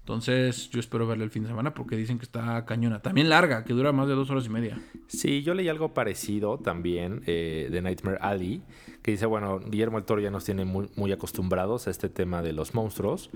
[0.02, 3.00] Entonces, yo espero verla el fin de semana porque dicen que está cañona.
[3.02, 4.80] También larga, que dura más de dos horas y media.
[5.06, 8.62] Sí, yo leí algo parecido también eh, de Nightmare Alley,
[9.02, 12.42] que dice, bueno, Guillermo el Toro ya nos tiene muy, muy acostumbrados a este tema
[12.42, 13.30] de los monstruos.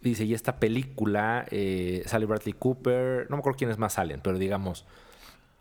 [0.00, 4.38] Dice, y esta película, eh, sale Bradley Cooper, no me acuerdo quiénes más salen, pero
[4.38, 4.86] digamos,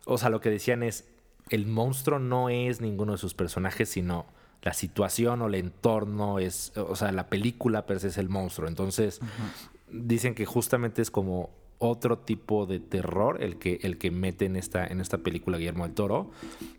[0.06, 1.08] o sea, lo que decían es,
[1.50, 4.26] el monstruo no es ninguno de sus personajes, sino
[4.62, 8.68] la situación o el entorno es, o sea, la película per se es el monstruo.
[8.68, 9.20] Entonces,
[9.92, 14.56] dicen que justamente es como otro tipo de terror el que, el que mete en
[14.56, 16.32] esta, en esta película Guillermo del Toro.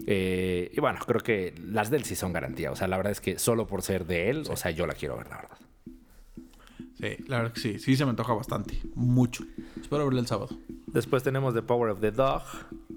[0.06, 2.72] Eh, y bueno, creo que las de él sí son garantía.
[2.72, 4.94] O sea, la verdad es que solo por ser de él, o sea, yo la
[4.94, 5.58] quiero ver, la verdad.
[6.98, 7.78] Sí, la verdad que sí.
[7.78, 8.80] Sí se me antoja bastante.
[8.94, 9.44] Mucho.
[9.80, 10.56] Espero verla el sábado.
[10.86, 12.42] Después tenemos The Power of the Dog.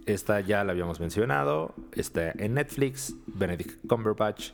[0.05, 1.75] Esta ya la habíamos mencionado.
[1.93, 3.13] Está en Netflix.
[3.27, 4.51] Benedict Cumberbatch.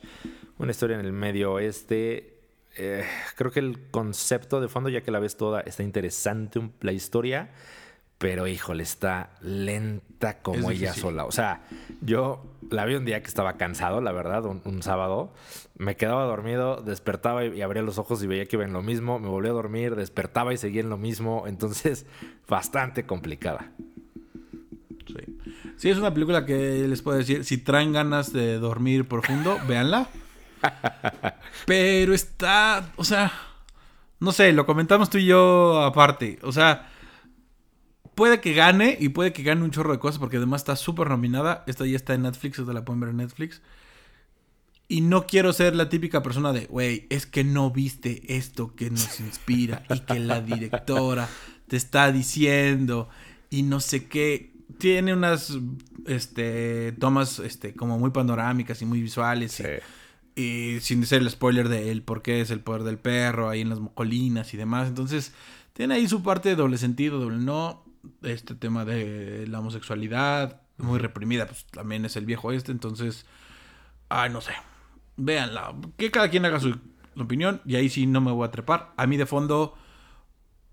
[0.58, 2.34] Una historia en el medio oeste.
[2.76, 3.04] Eh,
[3.36, 7.50] creo que el concepto de fondo, ya que la ves toda, está interesante la historia.
[8.18, 11.26] Pero híjole, está lenta como ella sola.
[11.26, 11.60] O sea,
[12.00, 15.34] yo la vi un día que estaba cansado, la verdad, un, sábado.
[15.76, 19.18] Me quedaba dormido, despertaba y, abría los ojos y veía que iba en lo mismo.
[19.18, 21.44] Me volví a dormir, despertaba y seguía en lo mismo.
[21.46, 22.06] Entonces,
[22.48, 23.70] bastante complicada.
[25.06, 25.38] Sí.
[25.76, 30.08] sí, es una película que les puedo decir, si traen ganas de dormir profundo, véanla.
[31.66, 33.30] Pero está, o sea,
[34.20, 36.38] no sé, lo comentamos tú y yo aparte.
[36.42, 36.92] O sea
[38.16, 41.08] puede que gane y puede que gane un chorro de cosas porque además está súper
[41.08, 41.62] nominada.
[41.68, 43.62] Esta ya está en Netflix, ustedes la pueden ver en Netflix.
[44.88, 48.90] Y no quiero ser la típica persona de, güey, es que no viste esto que
[48.90, 51.28] nos inspira y que la directora
[51.68, 53.08] te está diciendo
[53.50, 54.52] y no sé qué.
[54.78, 55.58] Tiene unas
[56.06, 59.62] este, tomas este, como muy panorámicas y muy visuales.
[60.34, 63.50] Y, y, sin ser el spoiler de él, por qué es el poder del perro
[63.50, 64.88] ahí en las colinas y demás.
[64.88, 65.32] Entonces,
[65.74, 67.85] tiene ahí su parte de doble sentido, doble no
[68.22, 73.26] este tema de la homosexualidad, muy reprimida, pues también es el viejo este, entonces,
[74.08, 74.52] ay, no sé,
[75.16, 76.78] véanla, que cada quien haga su,
[77.18, 78.92] opinión y ahí sí no me voy a trepar.
[78.96, 79.74] A mí de fondo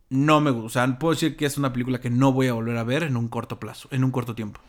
[0.09, 2.53] no me gusta, o sea, puedo decir que es una película que no voy a
[2.53, 4.59] volver a ver en un corto plazo, en un corto tiempo.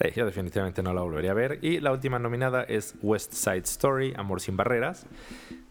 [0.00, 1.60] Sí, yo definitivamente no la volvería a ver.
[1.62, 5.06] Y la última nominada es West Side Story, Amor sin Barreras.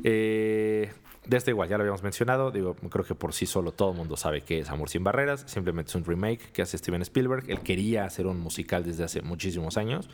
[0.04, 0.93] Eh,
[1.25, 2.51] de este igual, ya lo habíamos mencionado.
[2.51, 5.45] Digo, creo que por sí solo todo el mundo sabe que es Amor sin Barreras.
[5.47, 7.49] Simplemente es un remake que hace Steven Spielberg.
[7.49, 10.09] Él quería hacer un musical desde hace muchísimos años.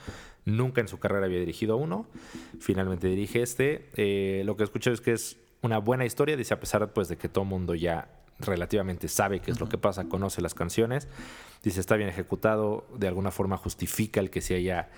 [0.45, 2.05] Nunca en su carrera había dirigido uno.
[2.59, 3.89] Finalmente dirige este.
[3.95, 6.37] Eh, lo que escucho es que es una buena historia.
[6.37, 8.07] Dice, a pesar pues, de que todo el mundo ya
[8.39, 11.07] relativamente sabe qué es lo que pasa, conoce las canciones.
[11.63, 12.85] Dice, está bien ejecutado.
[12.95, 14.89] De alguna forma justifica el que se haya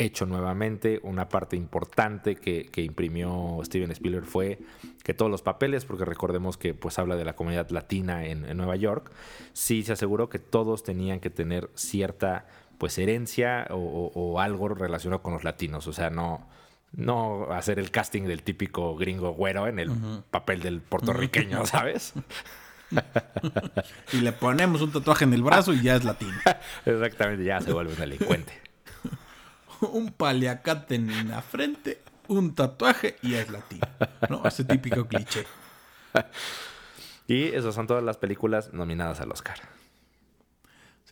[0.00, 1.00] hecho nuevamente.
[1.02, 4.58] Una parte importante que, imprimió Steven Spielberg fue
[5.04, 8.76] que todos los papeles, porque recordemos que pues habla de la comunidad latina en, Nueva
[8.76, 9.12] York,
[9.52, 12.46] sí se aseguró que todos tenían que tener cierta
[12.78, 15.86] pues herencia o, algo relacionado con los latinos.
[15.86, 16.48] O sea, no,
[16.92, 19.90] no hacer el casting del típico gringo güero en el
[20.30, 22.14] papel del puertorriqueño, ¿sabes?
[24.12, 26.32] y le ponemos un tatuaje en el brazo y ya es latino.
[26.86, 28.69] Exactamente, ya se vuelve un delincuente.
[29.92, 33.86] un paliacate en la frente, un tatuaje y es latino.
[34.28, 34.42] ¿No?
[34.44, 35.46] Ese típico cliché.
[37.26, 39.54] Y esas son todas las películas nominadas al Oscar.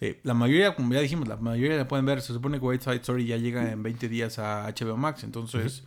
[0.00, 2.20] Sí, la mayoría, como ya dijimos, la mayoría la pueden ver.
[2.22, 5.84] Se supone que White Side Story ya llega en 20 días a HBO Max, entonces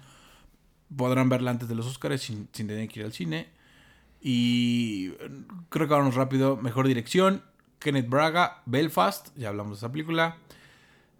[0.95, 3.49] podrán verla antes de los Oscars sin, sin, tener que ir al cine.
[4.21, 5.09] Y
[5.67, 6.55] creo que vamos rápido.
[6.55, 7.43] Mejor dirección,
[7.79, 10.37] Kenneth Braga, Belfast, ya hablamos de esa película.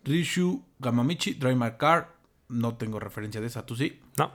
[0.03, 2.15] Rishu Gamamichi, Drive My Car.
[2.49, 3.99] No tengo referencia de esa, ¿tú sí?
[4.17, 4.31] No.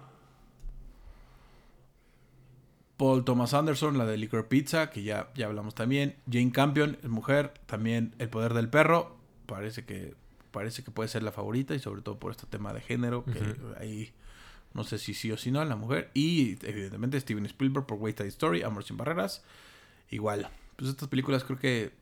[2.96, 6.16] Paul Thomas Anderson, la de Liquor Pizza, que ya, ya hablamos también.
[6.30, 7.52] Jane Campion, es mujer.
[7.66, 9.16] También El Poder del Perro.
[9.44, 10.14] Parece que,
[10.50, 13.56] parece que puede ser la favorita y sobre todo por este tema de género, que
[13.78, 14.12] ahí
[14.72, 16.10] no sé si sí o si no, la mujer.
[16.14, 19.44] Y evidentemente Steven Spielberg por Wait Story, Amor sin Barreras.
[20.10, 20.48] Igual.
[20.76, 21.92] Pues estas películas creo que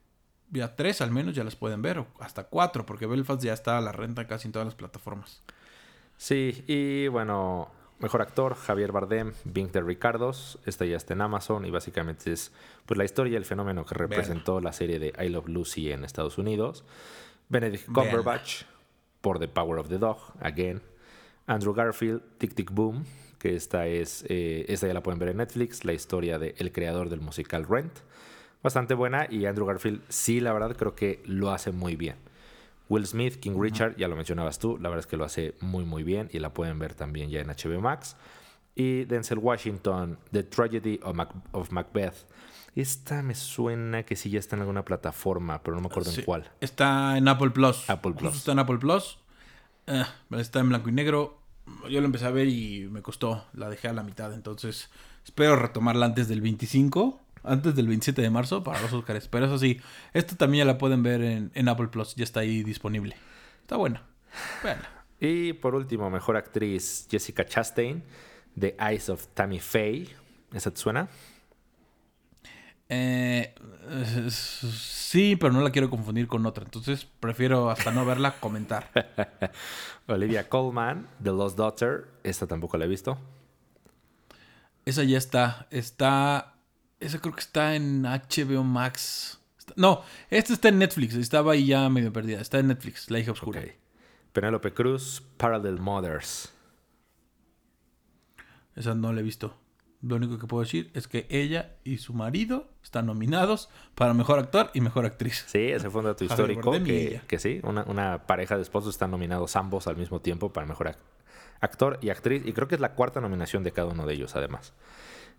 [0.51, 3.79] ya tres al menos ya las pueden ver, o hasta cuatro, porque Belfast ya está
[3.79, 5.43] a la renta casi en todas las plataformas.
[6.17, 11.65] Sí, y bueno, mejor actor, Javier Bardem, Bing de Ricardos, esta ya está en Amazon
[11.65, 12.53] y básicamente es
[12.87, 16.05] pues la historia y el fenómeno que representó la serie de I Love Lucy en
[16.05, 16.85] Estados Unidos.
[17.49, 18.63] Benedict Cumberbatch
[19.21, 20.83] por The Power of the Dog, again.
[21.47, 23.05] Andrew Garfield, Tic Tic Boom,
[23.39, 26.73] que esta es, eh, esta ya la pueden ver en Netflix, la historia del el
[26.73, 27.99] creador del musical Rent
[28.65, 32.17] bastante buena y Andrew Garfield sí, la verdad creo que lo hace muy bien.
[32.89, 35.85] Will Smith, King Richard, ya lo mencionabas tú, la verdad es que lo hace muy
[35.85, 38.17] muy bien y la pueden ver también ya en HBO Max.
[38.75, 42.27] Y Denzel Washington, The Tragedy of, Macbeth.
[42.75, 46.25] Esta me suena que sí ya está en alguna plataforma, pero no me acuerdo en
[46.25, 46.51] cuál.
[46.61, 47.89] Está en Apple Plus.
[47.89, 48.35] Apple Plus.
[48.35, 49.19] está en Apple Plus.
[49.87, 51.39] Eh, está en blanco y negro.
[51.89, 53.45] Yo lo empecé a ver y me costó.
[53.53, 54.35] La dejé a la mitad.
[54.35, 54.91] Entonces,
[55.25, 57.24] espero retomarla antes del 25.
[57.45, 59.29] Antes del 27 de marzo para los Oscars.
[59.29, 59.81] Pero eso sí,
[60.13, 62.15] esta también ya la pueden ver en, en Apple Plus.
[62.17, 63.17] Ya está ahí disponible.
[63.63, 64.03] Está buena.
[64.63, 64.83] Bueno.
[65.21, 68.03] Y por último, mejor actriz Jessica Chastain,
[68.59, 70.09] The Eyes of Tammy Faye.
[70.53, 71.09] ¿Esa te suena?
[72.89, 73.55] Eh,
[74.31, 76.65] sí, pero no la quiero confundir con otra.
[76.65, 78.91] Entonces prefiero hasta no verla comentar.
[80.07, 82.09] Olivia Colman, The Lost Daughter.
[82.23, 83.19] Esta tampoco la he visto.
[84.85, 85.67] Esa ya está.
[85.71, 86.54] Está.
[87.05, 89.39] Esa creo que está en HBO Max.
[89.77, 91.15] No, esta está en Netflix.
[91.15, 92.41] Estaba ahí ya medio perdida.
[92.41, 93.63] Está en Netflix, La hija oscura.
[94.33, 96.53] Penélope Cruz, Parallel Mothers.
[98.75, 99.57] Esa no la he visto.
[100.03, 104.39] Lo único que puedo decir es que ella y su marido están nominados para mejor
[104.39, 105.45] actor y mejor actriz.
[105.47, 106.73] Sí, ese fue un dato histórico.
[106.73, 110.95] Que, que, sí, una, pareja de esposos están nominados ambos al mismo tiempo para mejor
[111.61, 112.43] actor y actriz.
[112.45, 114.75] Y creo que es la cuarta nominación de cada uno de ellos, además.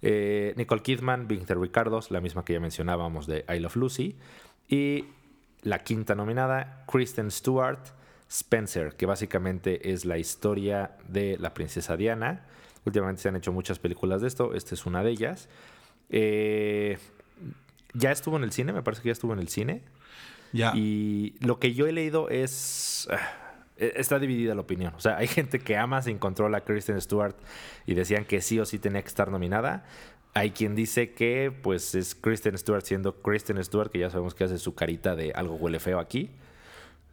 [0.07, 4.15] Eh, Nicole Kidman, Victor Ricardos, la misma que ya mencionábamos de I Love Lucy.
[4.69, 5.05] Y
[5.63, 7.79] la quinta nominada, Kristen Stewart,
[8.29, 12.45] Spencer, que básicamente es la historia de la princesa Diana.
[12.85, 15.49] Últimamente se han hecho muchas películas de esto, esta es una de ellas.
[16.11, 16.99] Eh,
[17.93, 19.81] ya estuvo en el cine, me parece que ya estuvo en el cine.
[20.53, 20.71] Ya.
[20.75, 23.07] Y lo que yo he leído es...
[23.11, 23.44] Ah,
[23.77, 24.93] está dividida la opinión.
[24.95, 27.35] O sea, hay gente que ama sin control a Kristen Stewart
[27.85, 29.85] y decían que sí o sí tenía que estar nominada.
[30.33, 34.43] Hay quien dice que pues es Kristen Stewart siendo Kristen Stewart, que ya sabemos que
[34.43, 36.31] hace su carita de algo huele feo aquí.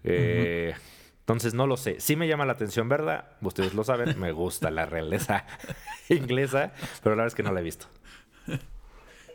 [0.04, 0.74] Eh,
[1.20, 2.00] entonces no lo sé.
[2.00, 3.36] Sí me llama la atención verla.
[3.40, 5.46] Ustedes lo saben, me gusta la realeza
[6.08, 6.72] inglesa,
[7.02, 7.86] pero la verdad es que no la he visto.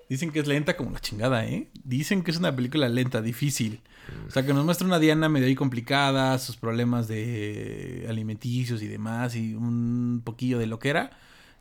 [0.10, 1.68] Dicen que es lenta como la chingada, ¿eh?
[1.84, 3.82] Dicen que es una película lenta, difícil.
[4.28, 8.88] O sea, que nos muestra una Diana medio ahí complicada, sus problemas de alimenticios y
[8.88, 11.12] demás, y un poquillo de lo que era.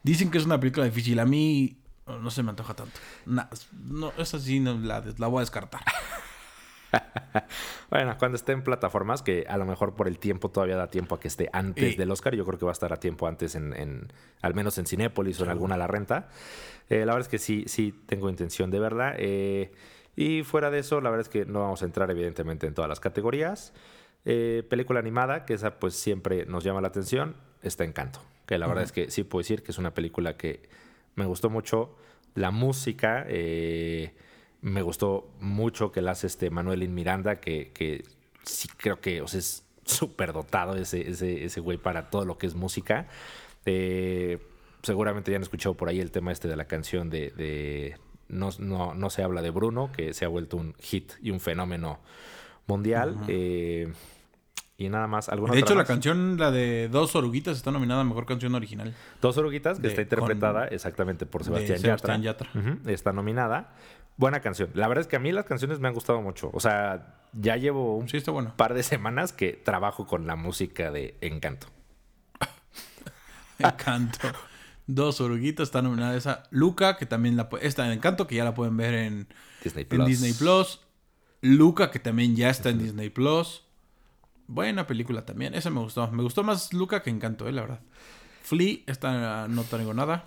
[0.03, 1.19] Dicen que es una película difícil.
[1.19, 2.99] A mí no se me antoja tanto.
[3.27, 5.81] no, esa sí no, la, la voy a descartar.
[7.91, 11.15] bueno, cuando esté en plataformas, que a lo mejor por el tiempo todavía da tiempo
[11.15, 13.55] a que esté antes del Oscar, yo creo que va a estar a tiempo antes
[13.55, 14.09] en,
[14.43, 16.29] al menos en Cinépolis o en alguna la renta.
[16.89, 19.15] Eh, la verdad es que sí, sí tengo intención de verla.
[19.19, 19.73] Eh,
[20.17, 22.89] y fuera de eso, la verdad es que no vamos a entrar evidentemente en todas
[22.89, 23.75] las categorías.
[24.25, 28.21] Eh, película animada, que esa pues siempre nos llama la atención, está Encanto.
[28.47, 30.69] Que la verdad es que sí puedo decir que es una película que
[31.15, 31.97] me gustó mucho.
[32.35, 34.15] La música, eh,
[34.63, 38.05] me gustó mucho que la hace este Manuel Miranda, que,
[38.43, 43.09] sí creo que es súper dotado ese, ese, güey para todo lo que es música.
[43.65, 44.39] Eh,
[44.83, 47.97] seguramente ya han escuchado por ahí el tema este de la canción de,
[48.29, 52.01] no, no, se habla de Bruno, que se ha vuelto un hit y un fenómeno
[52.67, 53.17] mundial.
[53.29, 53.93] Eh,
[54.79, 55.29] y nada más.
[55.29, 58.95] de hecho, la canción, la de Dos Oruguitas, está nominada a Mejor Canción Original.
[59.23, 62.49] Dos Oruguitas, que está interpretada exactamente por Sebastián, Yatra.
[62.87, 63.73] está nominada.
[64.19, 64.71] Buena canción.
[64.75, 66.51] La verdad es que a mí las canciones me han gustado mucho.
[66.55, 68.07] O sea, ya llevo un
[68.57, 71.69] par de semanas que trabajo con la música de Encanto.
[73.59, 74.29] Encanto.
[74.87, 76.45] Dos oruguitas está nominada esa.
[76.51, 79.29] Luca, que también la está en Encanto, que ya la pueden ver en
[79.63, 80.07] Disney Plus.
[80.07, 80.81] Disney Plus.
[81.41, 83.65] Luca, que también ya está en Disney Plus.
[84.47, 85.55] Buena película también.
[85.55, 86.09] Esa me gustó.
[86.11, 87.81] Me gustó más Luca que Encanto, eh, la verdad.
[88.43, 90.25] Flea, esta no tengo nada.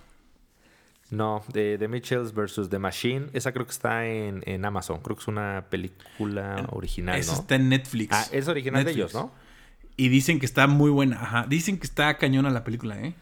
[1.09, 2.69] No, de The Mitchells vs.
[2.69, 3.27] The Machine.
[3.33, 4.99] Esa creo que está en, Amazon.
[4.99, 8.13] Creo que es una película original, Esa está en Netflix.
[8.13, 9.31] Ah, es original de ellos, ¿no?
[9.95, 11.21] Y dicen que está muy buena.
[11.21, 11.45] Ajá.
[11.47, 13.15] Dicen que está cañona la película, ¿eh?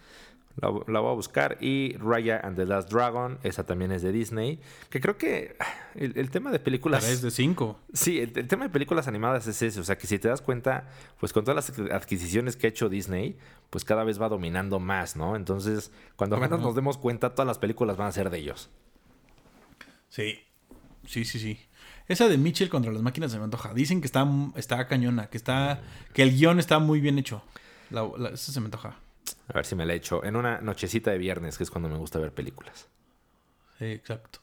[0.60, 1.58] La, voy a buscar.
[1.62, 4.60] Y Raya and the Last Dragon, esa también es de Disney.
[4.89, 5.56] Que creo que
[5.96, 7.08] el, tema de películas.
[7.08, 7.80] es de cinco.
[7.93, 9.80] Sí, el, tema de películas animadas es ese.
[9.80, 10.89] O sea, que si te das cuenta,
[11.20, 13.38] pues con todas las adquisiciones que ha hecho Disney,
[13.70, 15.36] pues cada vez va dominando más, ¿no?
[15.36, 18.70] Entonces, cuando menos nos demos cuenta, todas las películas van a ser de ellos.
[20.10, 20.39] Sí,
[21.06, 21.60] sí, sí, sí.
[22.08, 23.74] Esa de Mitchell contra las máquinas se me antoja.
[23.74, 25.82] Dicen que está, está cañona, que está,
[26.13, 27.43] que el guion está muy bien hecho.
[27.91, 28.98] esa se me antoja.
[29.49, 31.97] A ver si me la echo en una nochecita de viernes, que es cuando me
[31.97, 32.88] gusta ver películas.
[33.79, 34.39] Exacto.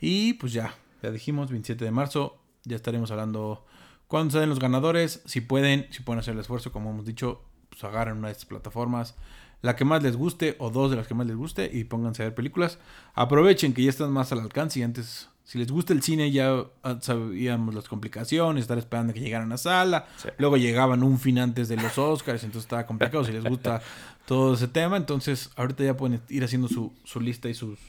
[0.00, 3.64] Y pues ya, ya dijimos, 27 de marzo, ya estaremos hablando
[4.08, 5.22] cuando salen los ganadores.
[5.26, 8.46] Si pueden, si pueden hacer el esfuerzo, como hemos dicho, pues agarren una de estas
[8.46, 9.14] plataformas.
[9.62, 12.22] la que más les guste o dos de las que más les guste y pónganse
[12.22, 12.78] a ver películas.
[13.14, 16.64] Aprovechen que ya están más al alcance y antes, si les gusta el cine, ya
[17.00, 20.06] sabíamos las complicaciones, estar esperando que llegaran a sala.
[20.38, 23.82] Luego llegaban un fin antes de los Oscars, entonces estaba complicado si les gusta
[24.26, 24.96] todo ese tema.
[24.96, 27.80] Entonces, ahorita ya pueden ir haciendo su, su lista y sus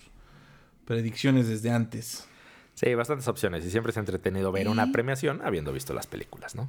[0.85, 2.27] predicciones desde antes.
[2.73, 6.67] Sí, bastantes opciones y siempre es entretenido ver una premiación habiendo visto las películas, ¿no?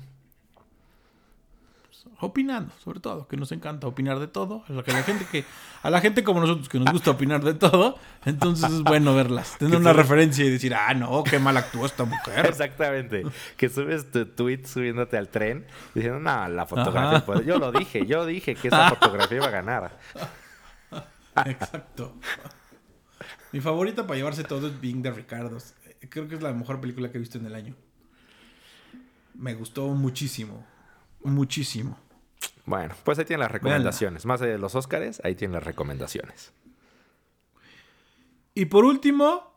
[2.20, 5.44] Opinando, sobre todo, que nos encanta opinar de todo, a la, que la gente que
[5.82, 9.56] a la gente como nosotros que nos gusta opinar de todo, entonces es bueno verlas,
[9.58, 13.24] tener una referencia y decir, "Ah, no, qué mal actuó esta mujer." Exactamente.
[13.56, 18.26] Que subes tu tweet subiéndote al tren diciendo, "No, la fotografía, yo lo dije, yo
[18.26, 19.98] dije que esa fotografía iba a ganar."
[21.46, 22.14] Exacto.
[23.52, 25.58] Mi favorita para llevarse todo es Being de Ricardo.
[26.08, 27.74] Creo que es la mejor película que he visto en el año.
[29.34, 30.66] Me gustó muchísimo.
[31.24, 31.98] Muchísimo.
[32.64, 34.24] Bueno, pues ahí tienen las recomendaciones.
[34.24, 36.52] Más de los Óscares, ahí tienen las recomendaciones.
[38.54, 39.52] Y por último,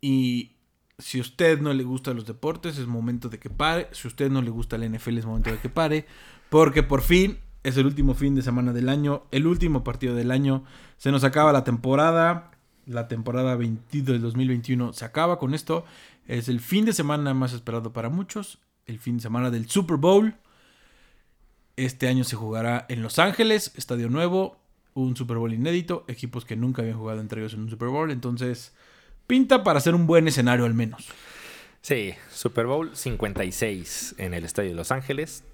[0.00, 0.56] y
[0.98, 3.88] si a usted no le gustan los deportes, es momento de que pare.
[3.92, 6.06] Si a usted no le gusta el NFL, es momento de que pare.
[6.50, 10.30] Porque por fin es el último fin de semana del año, el último partido del
[10.30, 10.64] año.
[10.96, 12.50] Se nos acaba la temporada.
[12.86, 15.84] La temporada 22 del 2021 se acaba con esto.
[16.26, 18.58] Es el fin de semana más esperado para muchos.
[18.86, 20.34] El fin de semana del Super Bowl.
[21.78, 24.56] Este año se jugará en Los Ángeles, estadio nuevo,
[24.94, 28.10] un Super Bowl inédito, equipos que nunca habían jugado entre ellos en un Super Bowl,
[28.10, 28.74] entonces
[29.28, 31.06] pinta para ser un buen escenario al menos.
[31.80, 35.44] Sí, Super Bowl 56 en el estadio de Los Ángeles.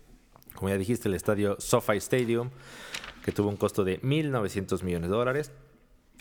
[0.55, 2.49] Como ya dijiste, el estadio SoFi Stadium,
[3.23, 5.53] que tuvo un costo de 1.900 millones de dólares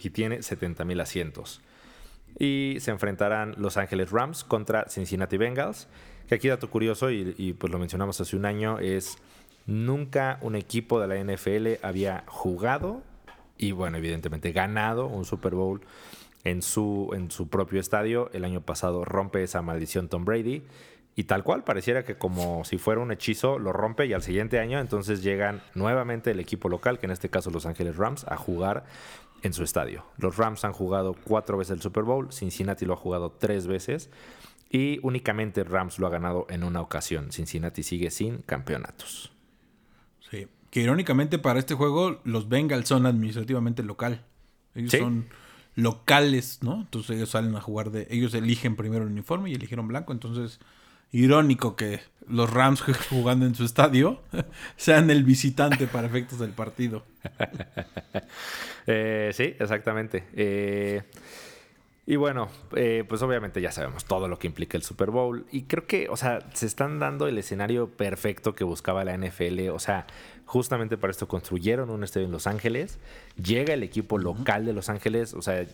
[0.01, 1.61] y tiene 70 mil asientos.
[2.37, 5.87] Y se enfrentarán Los Ángeles Rams contra Cincinnati Bengals,
[6.27, 9.17] que aquí dato curioso, y, y pues lo mencionamos hace un año, es
[9.65, 13.01] Nunca un equipo de la NFL había jugado
[13.57, 15.81] y, bueno, evidentemente ganado un Super Bowl
[16.43, 18.29] en su, en su propio estadio.
[18.33, 20.63] El año pasado rompe esa maldición Tom Brady.
[21.15, 24.59] Y tal cual, pareciera que como si fuera un hechizo, lo rompe y al siguiente
[24.59, 28.35] año entonces llegan nuevamente el equipo local, que en este caso Los Ángeles Rams, a
[28.35, 28.85] jugar
[29.43, 30.05] en su estadio.
[30.17, 34.09] Los Rams han jugado cuatro veces el Super Bowl, Cincinnati lo ha jugado tres veces
[34.71, 37.31] y únicamente Rams lo ha ganado en una ocasión.
[37.31, 39.32] Cincinnati sigue sin campeonatos.
[40.73, 44.25] Que irónicamente para este juego los Bengals son administrativamente local.
[44.73, 45.27] Ellos son
[45.75, 46.81] locales, ¿no?
[46.81, 48.07] Entonces ellos salen a jugar de...
[48.09, 50.13] Ellos eligen primero el uniforme y eligieron blanco.
[50.13, 50.59] Entonces,
[51.11, 54.23] irónico que los Rams jugando en su estadio
[54.75, 57.05] sean el visitante para efectos del partido.
[58.85, 60.25] Eh, sí, exactamente.
[60.33, 61.03] Eh,
[62.05, 65.45] y bueno, eh, pues obviamente ya sabemos todo lo que implica el Super Bowl.
[65.51, 69.69] Y creo que, o sea, se están dando el escenario perfecto que buscaba la NFL.
[69.69, 70.05] O sea,
[70.53, 72.99] justamente para esto construyeron un estadio en Los Ángeles.
[73.43, 75.33] Llega el equipo local de Los Ángeles.
[75.33, 75.65] O sea,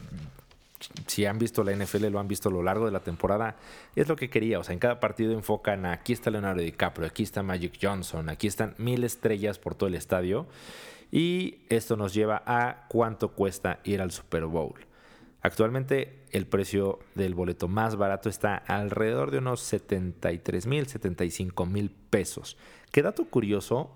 [1.05, 3.57] si han visto la NFL, lo han visto a lo largo de la temporada.
[3.97, 4.57] Es lo que quería.
[4.57, 8.29] O sea, en cada partido enfocan a aquí está Leonardo DiCaprio, aquí está Magic Johnson,
[8.29, 10.47] aquí están mil estrellas por todo el estadio.
[11.11, 14.75] Y esto nos lleva a cuánto cuesta ir al Super Bowl.
[15.41, 21.91] Actualmente el precio del boleto más barato está alrededor de unos 73 mil, 75 mil
[22.09, 22.55] pesos.
[22.93, 23.91] Qué dato curioso,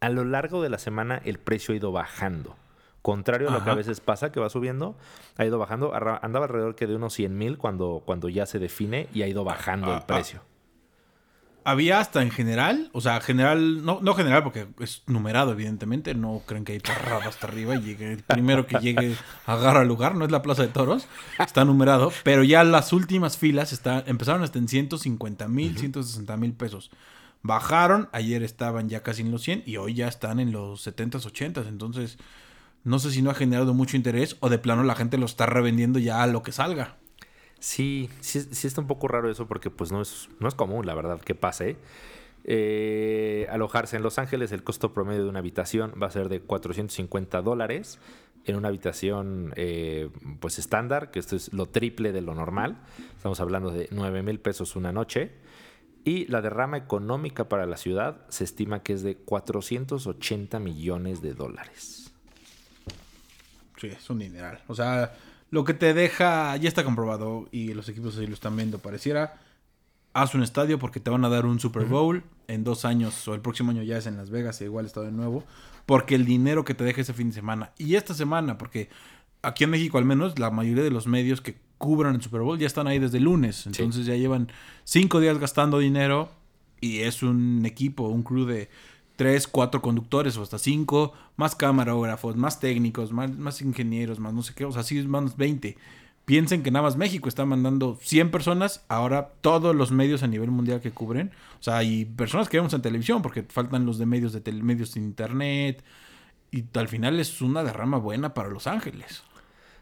[0.00, 2.56] a lo largo de la semana el precio ha ido bajando.
[3.02, 4.96] Contrario a lo que a veces pasa, que va subiendo,
[5.36, 5.94] ha ido bajando.
[5.94, 9.44] Andaba alrededor que de unos 100 mil cuando, cuando ya se define y ha ido
[9.44, 10.06] bajando el ah, ah.
[10.06, 10.42] precio
[11.68, 16.40] había hasta en general, o sea, general, no, no general porque es numerado, evidentemente, no
[16.46, 20.14] creen que hay parrado hasta arriba y llegue, el primero que llegue agarra el lugar,
[20.14, 21.06] no es la Plaza de Toros,
[21.38, 26.54] está numerado, pero ya las últimas filas está, empezaron hasta en 150 mil, 160 mil
[26.54, 26.90] pesos.
[27.42, 31.18] Bajaron, ayer estaban ya casi en los 100 y hoy ya están en los 70,
[31.18, 32.18] 80, entonces
[32.84, 35.46] no sé si no ha generado mucho interés o de plano la gente lo está
[35.46, 36.96] revendiendo ya a lo que salga.
[37.60, 40.94] Sí, sí, está un poco raro eso porque pues no es, no es común, la
[40.94, 41.76] verdad, que pase.
[42.44, 46.40] Eh, alojarse en Los Ángeles, el costo promedio de una habitación va a ser de
[46.40, 47.98] 450 dólares
[48.46, 50.08] en una habitación eh,
[50.40, 52.78] pues estándar, que esto es lo triple de lo normal.
[53.16, 55.32] Estamos hablando de 9 mil pesos una noche.
[56.04, 61.34] Y la derrama económica para la ciudad se estima que es de 480 millones de
[61.34, 62.12] dólares.
[63.80, 64.62] Sí, es un dineral.
[64.66, 65.14] O sea,
[65.50, 69.40] lo que te deja, ya está comprobado y los equipos así lo están viendo, pareciera.
[70.12, 72.24] Haz un estadio porque te van a dar un Super Bowl.
[72.48, 75.12] En dos años o el próximo año ya es en Las Vegas, igual está de
[75.12, 75.44] nuevo.
[75.86, 77.72] Porque el dinero que te deja ese fin de semana.
[77.78, 78.88] Y esta semana, porque
[79.42, 82.58] aquí en México al menos la mayoría de los medios que cubran el Super Bowl
[82.58, 83.66] ya están ahí desde el lunes.
[83.66, 84.50] Entonces ya llevan
[84.84, 86.30] cinco días gastando dinero
[86.80, 88.68] y es un equipo, un crew de
[89.16, 94.42] tres, cuatro conductores o hasta cinco, más camarógrafos, más técnicos, más, más ingenieros, más no
[94.42, 95.76] sé qué, o sea, sí, más 20.
[96.24, 100.50] Piensen que nada más México está mandando 100 personas, ahora todos los medios a nivel
[100.52, 104.06] mundial que cubren, o sea, hay personas que vemos en televisión, porque faltan los de
[104.06, 105.82] medios de medios de internet,
[106.52, 109.24] y al final es una derrama buena para Los Ángeles.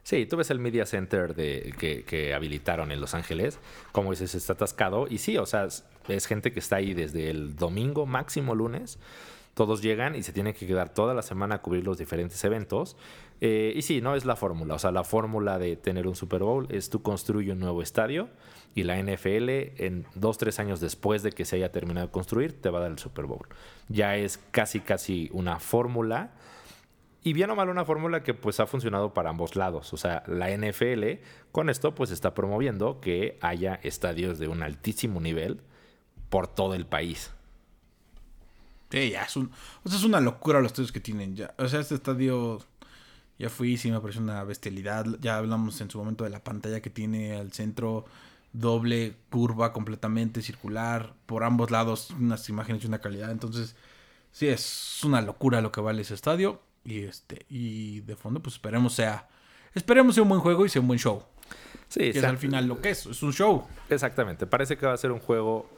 [0.06, 3.58] Sí, tú ves el Media Center de, que, habilitaron en Los Ángeles,
[3.90, 5.08] como dices, está atascado.
[5.10, 5.66] Y sí, o sea,
[6.06, 9.00] es, gente que está ahí desde el domingo, máximo lunes.
[9.54, 12.96] Todos llegan y se tienen que quedar toda la semana a cubrir los diferentes eventos.
[13.40, 14.76] Eh, y sí, no es la fórmula.
[14.76, 18.28] O sea, la fórmula de tener un Super Bowl es tú construyes un nuevo estadio
[18.76, 19.48] y la NFL
[19.82, 22.82] en dos, tres años después de que se haya terminado de construir te va a
[22.82, 23.48] dar el Super Bowl.
[23.88, 26.30] Ya es casi, casi una fórmula
[27.26, 29.92] y bien o mal una fórmula que pues ha funcionado para ambos lados.
[29.92, 35.20] O sea, la NFL con esto pues está promoviendo que haya estadios de un altísimo
[35.20, 35.60] nivel
[36.28, 37.32] por todo el país.
[38.92, 39.50] Sí, ya es un,
[39.82, 41.52] o es una locura los estadios que tienen ya.
[41.58, 42.60] O sea, este estadio
[43.40, 45.04] ya fui sí me parece una bestialidad.
[45.20, 48.04] Ya hablamos en su momento de la pantalla que tiene al centro
[48.52, 53.76] doble curva completamente circular por ambos lados unas imágenes de una calidad entonces
[54.30, 58.54] sí es una locura lo que vale ese estadio y este, y de fondo, pues
[58.54, 59.28] esperemos sea.
[59.74, 61.22] Esperemos sea un buen juego y sea un buen show.
[61.88, 63.66] Sí, que es al final lo que es, es un show.
[63.90, 64.46] Exactamente.
[64.46, 65.68] Parece que va a ser un juego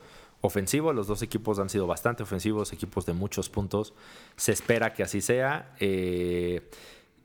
[0.40, 0.92] ofensivo.
[0.92, 3.94] Los dos equipos han sido bastante ofensivos, equipos de muchos puntos.
[4.36, 5.74] Se espera que así sea.
[5.80, 6.70] Eh,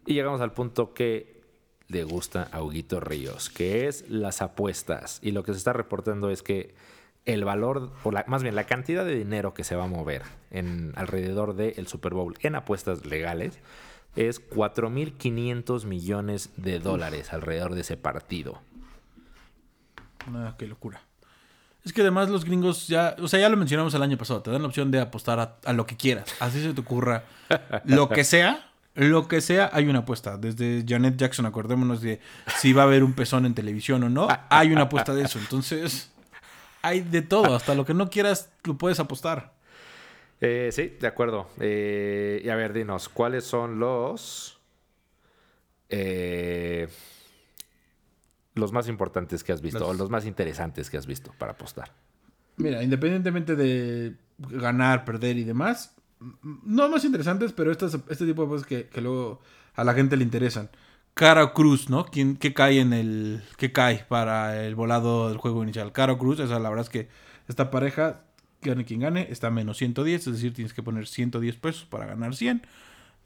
[0.05, 1.41] y llegamos al punto que
[1.87, 5.19] le gusta a Huguito Ríos, que es las apuestas.
[5.21, 6.73] Y lo que se está reportando es que
[7.25, 10.23] el valor, o la, más bien la cantidad de dinero que se va a mover
[10.51, 13.59] en alrededor del Super Bowl en apuestas legales
[14.15, 18.61] es 4.500 millones de dólares alrededor de ese partido.
[20.33, 21.01] Ah, qué locura.
[21.83, 24.51] Es que además los gringos ya, o sea, ya lo mencionamos el año pasado, te
[24.51, 27.25] dan la opción de apostar a, lo que quieras, así se te ocurra,
[27.83, 30.37] lo que sea, lo que sea, hay una apuesta.
[30.37, 32.21] Desde Janet Jackson, acordémonos de
[32.57, 35.39] si va a haber un pezón en televisión o no, hay una apuesta de eso.
[35.39, 36.12] Entonces,
[36.83, 39.53] hay de todo, hasta lo que no quieras lo puedes apostar.
[40.41, 41.47] Eh, sí, de acuerdo.
[41.59, 44.59] Eh, y a ver, dinos, ¿cuáles son los...
[45.89, 46.87] Eh,
[48.55, 51.91] los más importantes que has visto, o los más interesantes que has visto para apostar?
[52.57, 55.95] Mira, independientemente de ganar, perder y demás,
[56.43, 59.41] no más interesantes, pero este tipo de cosas que, que luego
[59.75, 60.69] a la gente le interesan.
[61.13, 62.05] Caro Cruz, ¿no?
[62.05, 63.43] ¿Quién, ¿Qué cae en el.
[63.57, 65.91] ¿Qué cae para el volado del juego inicial?
[65.91, 67.07] Caro Cruz, esa la verdad es que
[67.47, 68.21] esta pareja,
[68.61, 72.35] gane quien gane, está menos 110, es decir, tienes que poner 110 pesos para ganar
[72.35, 72.65] 100.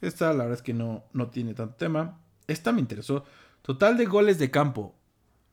[0.01, 2.19] Esta la verdad es que no, no tiene tanto tema.
[2.47, 3.23] Esta me interesó.
[3.61, 4.95] Total de goles de campo,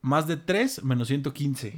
[0.01, 1.74] más de 3, menos 115.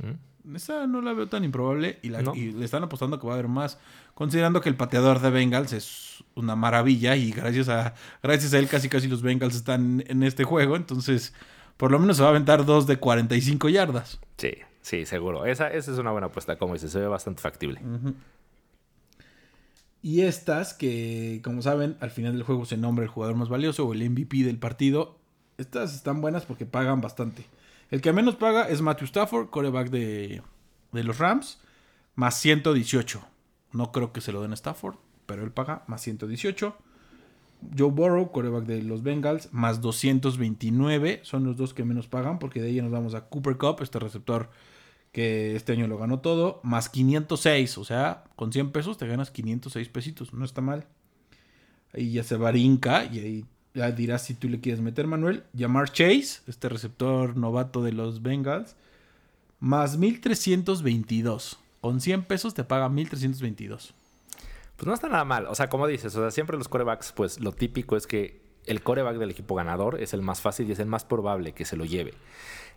[0.54, 3.78] Esa no la veo tan improbable y, le están apostando que va a haber más.
[4.14, 8.68] Considerando que el pateador de Bengals es una maravilla y gracias a, gracias a él
[8.68, 10.76] casi casi los Bengals están en este juego.
[10.76, 11.34] Entonces,
[11.76, 14.20] por lo menos se va a aventar dos de 45 yardas.
[14.36, 15.46] Sí, sí, seguro.
[15.46, 17.80] Esa, esa es una buena apuesta, como dices, se ve bastante factible.
[20.02, 23.86] Y estas que, como saben, al final del juego se nombra el jugador más valioso
[23.86, 25.18] o el MVP del partido.
[25.58, 27.44] Estas están buenas porque pagan bastante.
[27.90, 30.42] El que menos paga es Matthew Stafford, coreback de,
[30.92, 31.60] los Rams,
[32.14, 33.22] más 118.
[33.72, 36.76] No creo que se lo den a Stafford, pero él paga más 118.
[37.76, 41.20] Joe Burrow, coreback de los Bengals, más 229.
[41.22, 43.98] Son los dos que menos pagan, porque de ahí nos vamos a Cooper Cup, este
[43.98, 44.50] receptor
[45.12, 47.78] que este año lo ganó todo, más 506.
[47.78, 50.34] O sea, con 100 pesos te ganas 506 pesitos.
[50.34, 50.86] No está mal.
[51.94, 53.44] Ahí ya se varinca y ahí
[53.96, 55.44] dirás si tú le quieres meter, Manuel.
[55.52, 58.76] Llamar Chase, este receptor novato de los Bengals,
[59.60, 61.58] más 1322.
[61.80, 63.94] Con 100 pesos te paga 1322.
[64.76, 65.46] Pues no está nada mal.
[65.46, 68.82] O sea, como dices, o sea, siempre los corebacks, pues lo típico es que el
[68.82, 71.76] coreback del equipo ganador es el más fácil y es el más probable que se
[71.76, 72.14] lo lleve.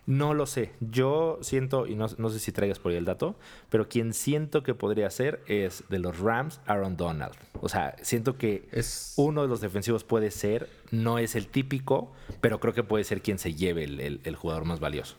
[0.06, 0.72] No lo sé.
[0.80, 3.36] Yo siento, y no, sé si traigas por ahí el dato,
[3.68, 7.34] pero quien siento que podría ser es de los Rams, Aaron Donald.
[7.60, 9.14] O sea, siento que es...
[9.16, 13.22] uno de los defensivos puede ser, no es el típico, pero creo que puede ser
[13.22, 15.16] quien se lleve el, jugador más valioso.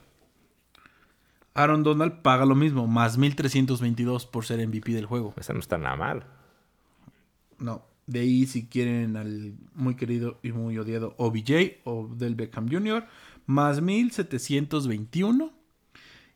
[1.54, 5.34] Aaron Donald paga lo mismo, más 1322 por ser MVP del juego.
[5.38, 6.24] Esa no está nada mal.
[7.60, 7.84] No.
[8.08, 13.06] De ahí, si quieren al muy querido y muy odiado OBJ o del Beckham Jr.,
[13.46, 15.52] más 1721.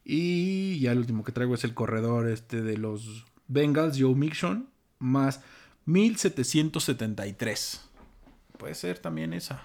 [0.03, 4.69] Y ya el último que traigo es el corredor este de los Bengals, Joe Mixon,
[4.99, 5.41] más
[5.85, 7.89] 1773.
[8.57, 9.63] Puede ser también esa.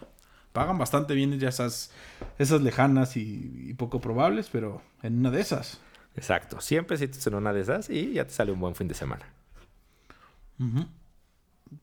[0.52, 1.92] Pagan bastante bien ya esas,
[2.38, 5.80] esas lejanas y, poco probables, pero en una de esas.
[6.16, 6.60] Exacto.
[6.60, 9.26] Siempre sientes en una de esas y ya te sale un buen fin de semana.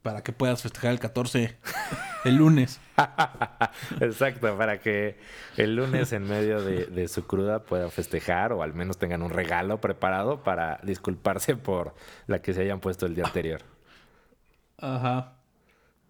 [0.02, 1.58] Para que puedas festejar el 14
[2.26, 2.80] el lunes.
[4.00, 5.18] Exacto, para que
[5.56, 9.80] el lunes en medio de, su cruda pueda festejar o al menos tengan un regalo
[9.80, 11.96] preparado para disculparse por
[12.28, 13.62] la que se hayan puesto el día anterior.
[14.78, 15.34] Ajá.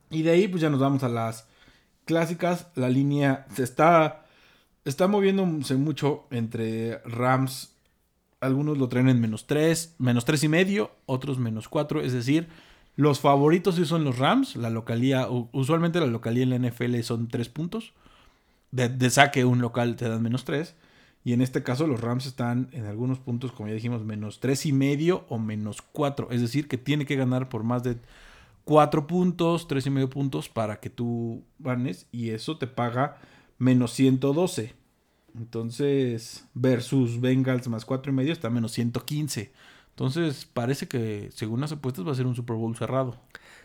[0.09, 1.47] Y de ahí pues ya nos vamos a las
[2.05, 2.67] clásicas.
[2.75, 4.25] La línea se está,
[4.85, 7.75] está moviéndose mucho entre Rams.
[8.39, 12.01] Algunos lo traen en menos 3, menos 3 y medio, otros menos 4.
[12.01, 12.49] Es decir,
[12.97, 14.55] los favoritos son los Rams.
[14.55, 17.93] La localía, usualmente la localía en la NFL son 3 puntos.
[18.71, 20.75] De, saque un local te dan menos 3.
[21.23, 24.65] Y en este caso los Rams están en algunos puntos, como ya dijimos, menos 3
[24.65, 26.29] y medio o menos 4.
[26.31, 27.97] Es decir, que tiene que ganar por más de
[28.65, 32.07] 4 puntos, 3 y medio puntos para que tú ganes.
[32.11, 33.19] Y eso te paga
[33.59, 34.73] menos 112.
[35.37, 39.51] Entonces, versus Bengals más 4 y medio está menos 115.
[39.97, 43.15] Entonces, parece que, según las apuestas, va a ser un Super Bowl cerrado.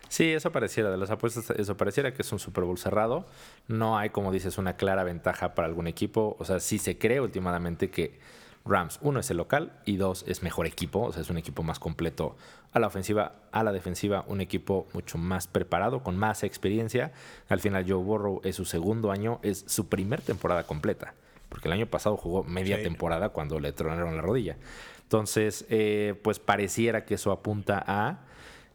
[0.09, 0.89] Sí, eso pareciera.
[0.89, 3.27] De las apuestas, eso pareciera que es un Super Bowl cerrado.
[3.67, 6.35] No hay, como dices, una clara ventaja para algún equipo.
[6.39, 8.19] O sea, sí se cree últimamente que
[8.65, 11.01] Rams, uno, es el local y dos, es mejor equipo.
[11.03, 12.35] O sea, es un equipo más completo
[12.71, 14.25] a la ofensiva, a la defensiva.
[14.27, 17.11] Un equipo mucho más preparado, con más experiencia.
[17.47, 21.13] Al final, Joe Burrow es su segundo año, es su primer temporada completa.
[21.49, 24.57] Porque el año pasado jugó media temporada cuando le tronaron la rodilla.
[25.13, 28.21] Entonces, eh, pues pareciera que eso apunta a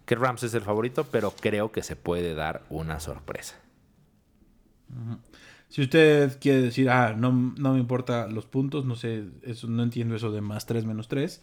[0.07, 3.57] que Rams es el favorito, pero creo que se puede dar una sorpresa.
[5.69, 9.83] Si usted quiere decir, ah, no, no me importa los puntos, no sé, eso, no
[9.83, 11.43] entiendo eso de más 3 menos 3.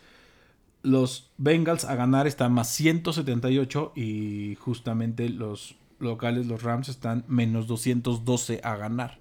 [0.82, 7.68] Los Bengals a ganar están más 178 y justamente los locales, los Rams, están menos
[7.68, 9.20] 212 a ganar.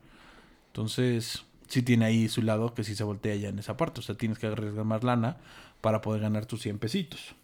[0.68, 4.00] Entonces, sí tiene ahí su lado que sí se voltea ya en esa parte.
[4.00, 5.36] O sea, tienes que arriesgar más lana
[5.80, 7.34] para poder ganar tus 100 pesitos.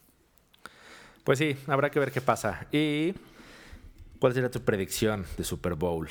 [1.24, 2.66] Pues sí, habrá que ver qué pasa.
[2.72, 3.14] ¿Y
[4.18, 6.08] cuál sería tu predicción de Super Bowl?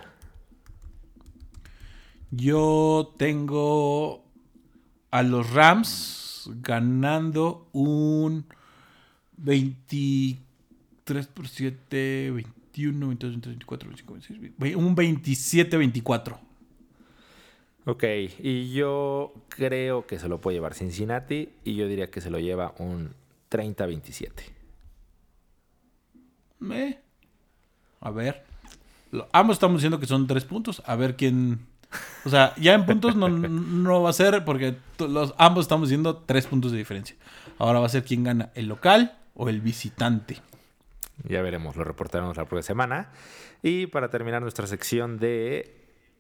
[2.31, 4.23] Yo tengo
[5.09, 8.45] a los Rams ganando un
[9.37, 16.48] 23 por 7, 21, 22, 23, 24, 25, 26, un 27-24.
[17.89, 18.03] Ok,
[18.37, 22.37] y yo creo que se lo puede llevar Cincinnati y yo diría que se lo
[22.37, 23.15] lleva un
[23.49, 24.29] 30-27.
[26.71, 26.99] Eh.
[28.01, 28.43] A ver.
[29.31, 30.83] ambos estamos diciendo que son tres puntos.
[30.85, 31.65] A ver quién.
[32.25, 36.45] O sea, ya en puntos no, va a ser porque los, ambos estamos diciendo tres
[36.45, 37.15] puntos de diferencia.
[37.57, 40.37] Ahora va a ser quién gana, el local o el visitante.
[41.27, 43.09] Ya veremos, lo reportaremos la próxima semana.
[43.63, 45.78] Y para terminar nuestra sección de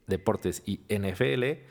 [0.09, 1.63] deportes y NFL.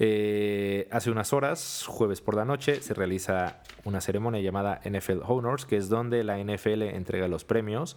[0.00, 5.64] Eh, hace unas horas, jueves por la noche, se realiza una ceremonia llamada NFL Honors,
[5.64, 7.96] que es donde la NFL entrega los premios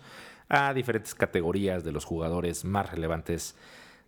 [0.49, 3.55] a diferentes categorías de los jugadores más relevantes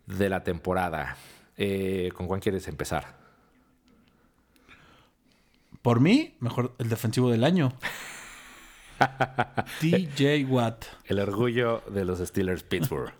[0.07, 1.17] de la temporada.
[1.55, 3.21] Eh, ¿Con cuál quieres empezar?
[5.81, 7.73] Por mí, mejor el defensivo del año.
[9.79, 10.85] TJ Watt.
[11.05, 13.13] El orgullo de los Steelers Pittsburgh.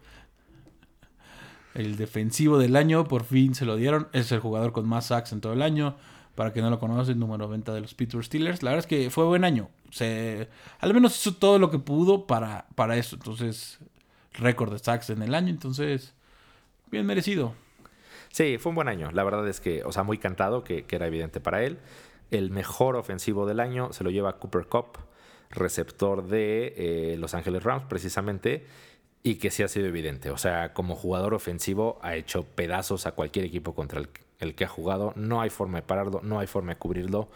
[1.74, 4.08] El defensivo del año, por fin se lo dieron.
[4.14, 5.96] Es el jugador con más sacks en todo el año.
[6.36, 8.64] Para que no lo conocen, número 90 de los Pittsburgh Steelers.
[8.64, 9.70] La verdad es que fue buen año.
[9.92, 10.50] Se,
[10.80, 13.16] al menos hizo todo lo que pudo para, para eso.
[13.16, 13.80] Entonces,
[14.34, 15.50] récord de sacks en el año.
[15.50, 16.14] Entonces,
[16.90, 17.54] bien merecido.
[18.34, 19.12] Sí, fue un buen año.
[19.12, 21.78] La verdad es que, o sea, muy cantado, que, era evidente para él.
[22.32, 24.98] El mejor ofensivo del año se lo lleva Cooper Cup,
[25.52, 28.66] receptor de eh, Los Ángeles Rams, precisamente
[29.24, 30.30] y que sí ha sido evidente.
[30.30, 34.02] O sea, como jugador ofensivo ha hecho pedazos a cualquier equipo contra
[34.40, 35.14] el, que ha jugado.
[35.16, 37.30] No hay forma de pararlo, no hay forma de cubrirlo.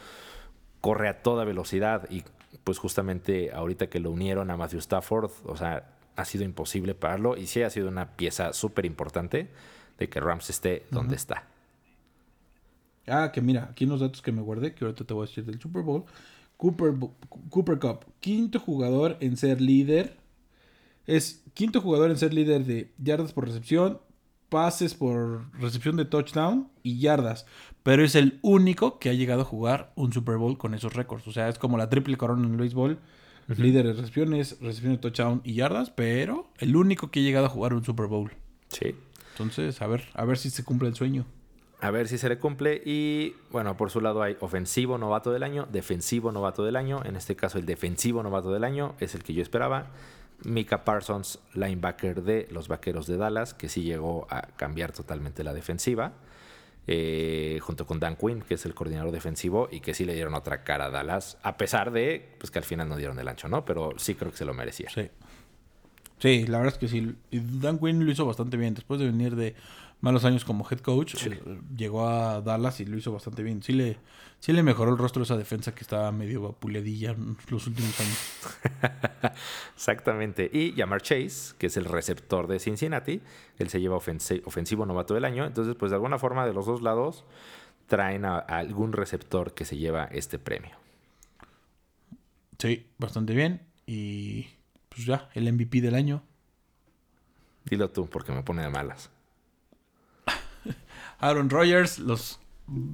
[0.82, 2.24] Corre a toda velocidad y
[2.66, 7.38] pues justamente ahorita que lo unieron a Matthew Stafford, o sea, ha sido imposible pararlo
[7.38, 9.48] y sí ha sido una pieza súper importante
[9.98, 11.46] de que Rams esté donde está.
[13.08, 15.46] Ah, que mira, aquí unos datos que me guardé, que ahorita te voy a decir
[15.46, 16.04] del Super Bowl.
[16.58, 16.94] Cooper,
[17.50, 20.18] Cooper Cup, quinto jugador en ser líder
[21.08, 24.00] es quinto jugador en ser líder de yardas por recepción,
[24.50, 27.46] pases por recepción de touchdown y yardas.
[27.84, 31.28] Pero es el único que ha llegado a jugar un Super Bowl con esos récords.
[31.28, 33.00] O sea, es como la triple corona en el béisbol.
[33.48, 37.50] Líder de recepciones, recepción de touchdown y yardas, pero el único que ha llegado a
[37.50, 38.30] jugar un Super Bowl.
[38.68, 38.94] Sí.
[39.32, 41.26] Entonces, a ver, a ver si se cumple el sueño.
[41.80, 42.82] A ver si se le cumple.
[42.86, 47.02] Y bueno, por su lado hay ofensivo novato del año, defensivo novato del año.
[47.06, 49.92] En este caso, el defensivo novato del año es el que yo esperaba.
[50.44, 55.54] Mika Parsons, linebacker de los Vaqueros de Dallas, que sí llegó a cambiar totalmente la
[55.54, 56.14] defensiva,
[56.86, 60.34] eh, junto con Dan Quinn, que es el coordinador defensivo, y que sí le dieron
[60.36, 63.50] otra cara a Dallas, a pesar de pues, que al final no dieron el ancho,
[63.50, 63.66] ¿no?
[63.66, 64.90] Pero sí creo que se lo merecía.
[64.90, 65.10] Sí.
[66.20, 67.16] Sí, la verdad es que sí.
[67.32, 68.74] Dan Quinn lo hizo bastante bien.
[68.74, 69.56] Después de venir de
[70.02, 71.42] malos años como head coach, eh,
[71.76, 73.64] llegó a Dallas y lo hizo bastante bien.
[73.64, 73.98] Sí le,
[74.40, 77.16] sí le mejoró el rostro de esa defensa que estaba medio vapuleadilla
[77.50, 78.18] los últimos años.
[79.76, 80.50] Exactamente.
[80.52, 83.22] Y Yamar Chase, que es el receptor de Cincinnati,
[83.58, 85.46] él se lleva ofensivo novato del año.
[85.46, 87.26] Entonces, pues de alguna forma de los dos lados
[87.88, 90.78] traen a algún receptor que se lleva este premio.
[92.60, 93.62] Sí, bastante bien.
[93.86, 94.48] Y
[94.90, 96.24] pues ya, el MVP del año.
[97.66, 99.10] Dilo tú, porque me pone de malas.
[101.20, 102.40] Aaron Rodgers, los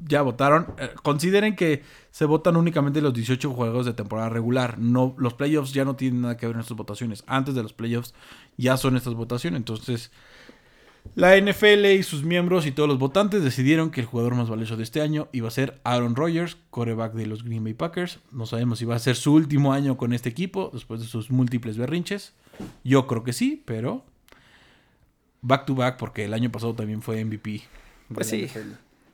[0.06, 0.68] ya votaron.
[0.78, 4.78] Eh, consideren que se votan únicamente los 18 juegos de temporada regular.
[4.78, 7.24] No, los playoffs ya no tienen nada que ver en estas votaciones.
[7.28, 8.14] Antes de los playoffs
[8.58, 9.58] ya son estas votaciones.
[9.58, 10.12] Entonces,
[11.16, 14.78] la NFL y sus miembros y todos los votantes decidieron que el jugador más valioso
[14.78, 18.20] de este año iba a ser Aaron Rodgers, coreback de los Green Bay Packers.
[18.32, 21.32] No sabemos si va a ser su último año con este equipo después de sus
[21.32, 22.34] múltiples berrinches.
[22.84, 24.04] Yo creo que sí, pero
[25.42, 27.64] back to back porque el año pasado también fue MVP.
[28.14, 28.50] Pues sí.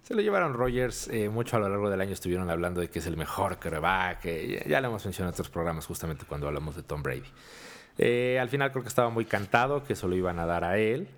[0.03, 2.97] Se lo llevaron Rogers, eh, mucho a lo largo del año estuvieron hablando de que
[2.97, 4.23] es el mejor quarterback,
[4.67, 7.29] ya lo hemos mencionado en otros programas justamente cuando hablamos de Tom Brady.
[7.99, 10.79] Eh, al final creo que estaba muy cantado que se lo iban a dar a
[10.79, 11.09] él.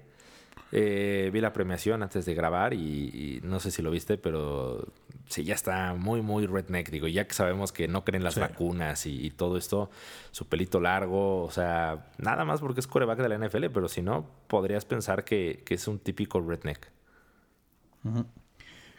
[0.73, 4.87] Eh, vi la premiación antes de grabar y, no sé si lo viste, pero
[5.27, 6.89] sí, ya está muy, muy redneck.
[6.89, 9.89] Digo, ya que sabemos que no creen las vacunas y, todo esto,
[10.31, 14.01] su pelito largo, o sea, nada más porque es coreback de la NFL, pero si
[14.01, 16.87] no, podrías pensar que, es un típico redneck.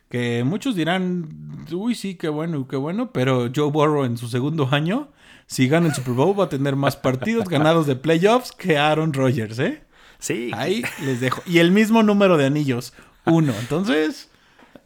[0.09, 4.69] Que muchos dirán, uy, sí, qué bueno, qué bueno, pero Joe Burrow en su segundo
[4.71, 5.09] año,
[5.47, 9.13] si gana el Super Bowl, va a tener más partidos ganados de playoffs que Aaron
[9.13, 9.83] Rodgers, ¿eh?
[10.19, 10.51] Sí.
[10.55, 11.43] Ahí les dejo.
[11.47, 12.93] Y el mismo número de anillos,
[13.25, 13.53] uno.
[13.59, 14.31] Entonces,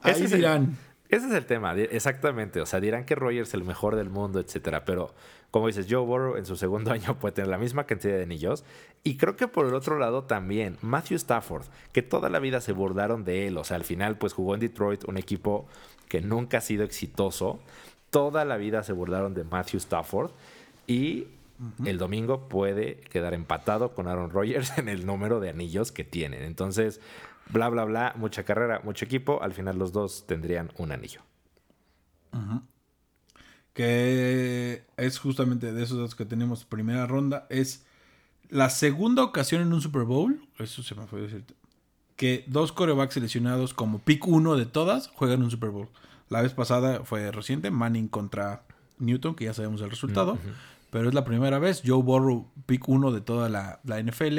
[0.00, 0.78] ahí dirán.
[1.08, 2.60] ese es el tema, exactamente.
[2.60, 5.14] O sea, dirán que Rodgers es el mejor del mundo, etcétera, pero
[5.51, 8.64] como dices, Joe Burrow en su segundo año puede tener la misma cantidad de anillos.
[9.05, 12.72] Y creo que por el otro lado también, Matthew Stafford, que toda la vida se
[12.72, 13.57] burlaron de él.
[13.59, 15.66] O sea, al final, pues jugó en Detroit, un equipo
[16.09, 17.61] que nunca ha sido exitoso.
[18.11, 20.32] Toda la vida se burlaron de Matthew Stafford.
[20.86, 21.28] Y
[21.84, 26.42] el domingo puede quedar empatado con Aaron Rodgers en el número de anillos que tienen.
[26.42, 27.01] Entonces,
[27.51, 29.42] bla, bla, bla, mucha carrera, mucho equipo.
[29.42, 31.20] Al final los dos tendrían un anillo.
[32.32, 32.62] Ajá
[33.76, 37.84] que es justamente de esos datos que tenemos primera ronda, es
[38.48, 41.44] la segunda ocasión en un Super Bowl, eso se me fue decir,
[42.16, 45.90] que dos corebacks seleccionados como pick uno de todas juegan un Super Bowl.
[46.30, 48.62] La vez pasada fue reciente, Manning contra
[48.98, 50.38] Newton, que ya sabemos el resultado,
[50.88, 54.38] pero es la primera vez, Joe Burrow pick uno de toda la, NFL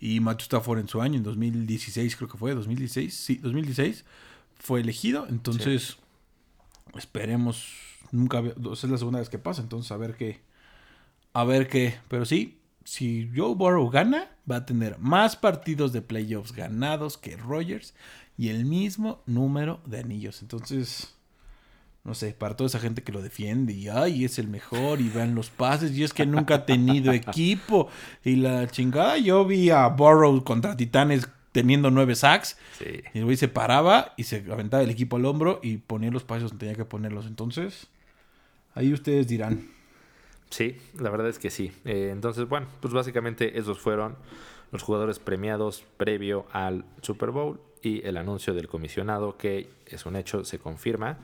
[0.00, 4.04] y Matthew Stafford en su año, en 2016 creo que fue, 2016, sí, 2016
[4.58, 5.96] fue elegido, entonces
[6.96, 10.38] esperemos Nunca, es la segunda vez que pasa, entonces a ver qué.
[11.32, 11.96] A ver qué.
[12.06, 17.36] Pero sí, si Joe Burrow gana, va a tener más partidos de playoffs ganados que
[17.36, 17.92] Rogers
[18.38, 20.42] y el mismo número de anillos.
[20.42, 21.16] Entonces,
[22.04, 25.08] no sé, para toda esa gente que lo defiende y ay, es el mejor y
[25.08, 27.88] vean los pases y es que nunca ha tenido equipo
[28.22, 29.18] y la chingada.
[29.18, 32.58] Yo vi a Burrow contra Titanes teniendo nueve sacks
[33.12, 36.22] y el güey se paraba y se aventaba el equipo al hombro y ponía los
[36.22, 37.26] pases donde tenía que ponerlos.
[37.26, 37.88] Entonces,
[38.74, 39.70] Ahí ustedes dirán.
[40.50, 41.72] Sí, la verdad es que sí.
[41.84, 44.16] Eh, entonces, bueno, pues básicamente esos fueron
[44.70, 50.16] los jugadores premiados previo al Super Bowl y el anuncio del comisionado que es un
[50.16, 51.18] hecho, se confirma.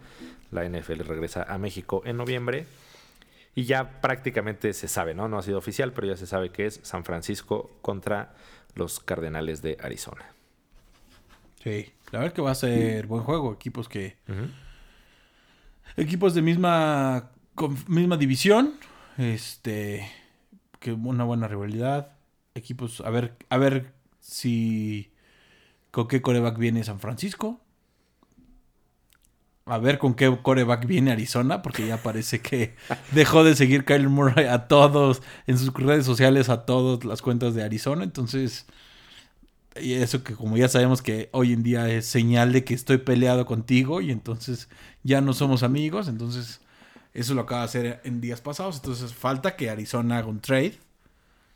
[0.51, 2.67] La NFL regresa a México en noviembre
[3.55, 5.29] y ya prácticamente se sabe, ¿no?
[5.29, 8.35] No ha sido oficial, pero ya se sabe que es San Francisco contra
[8.75, 10.25] los Cardenales de Arizona.
[11.63, 13.53] Sí, la verdad que va a ser buen juego.
[13.53, 14.17] Equipos que...
[15.97, 17.31] Equipos de misma
[17.87, 18.75] misma división.
[19.19, 20.11] Este.
[20.79, 22.13] Que una buena rivalidad.
[22.55, 23.01] Equipos.
[23.01, 25.13] A ver, a ver si.
[25.91, 27.61] Con qué coreback viene San Francisco.
[29.67, 32.75] A ver con qué coreback viene Arizona, porque ya parece que
[33.13, 37.55] dejó de seguir Kyle Murray a todos, en sus redes sociales, a todas las cuentas
[37.55, 38.03] de Arizona.
[38.03, 38.67] Entonces,
[39.81, 42.99] y eso que como ya sabemos que hoy en día es señal de que estoy
[42.99, 44.69] peleado contigo y entonces
[45.05, 46.09] ya no somos amigos.
[46.09, 46.61] Entonces,
[47.13, 48.77] eso lo acaba de hacer en días pasados.
[48.77, 50.79] Entonces falta que Arizona haga un trade.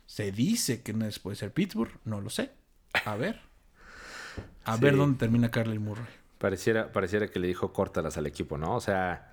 [0.05, 1.91] Se dice que no puede ser Pittsburgh.
[2.03, 2.51] No lo sé.
[3.05, 3.41] A ver.
[4.65, 6.05] A ver dónde termina Carly Murray.
[6.37, 8.75] Pareciera, pareciera que le dijo córtalas al equipo, ¿no?
[8.75, 9.31] O sea,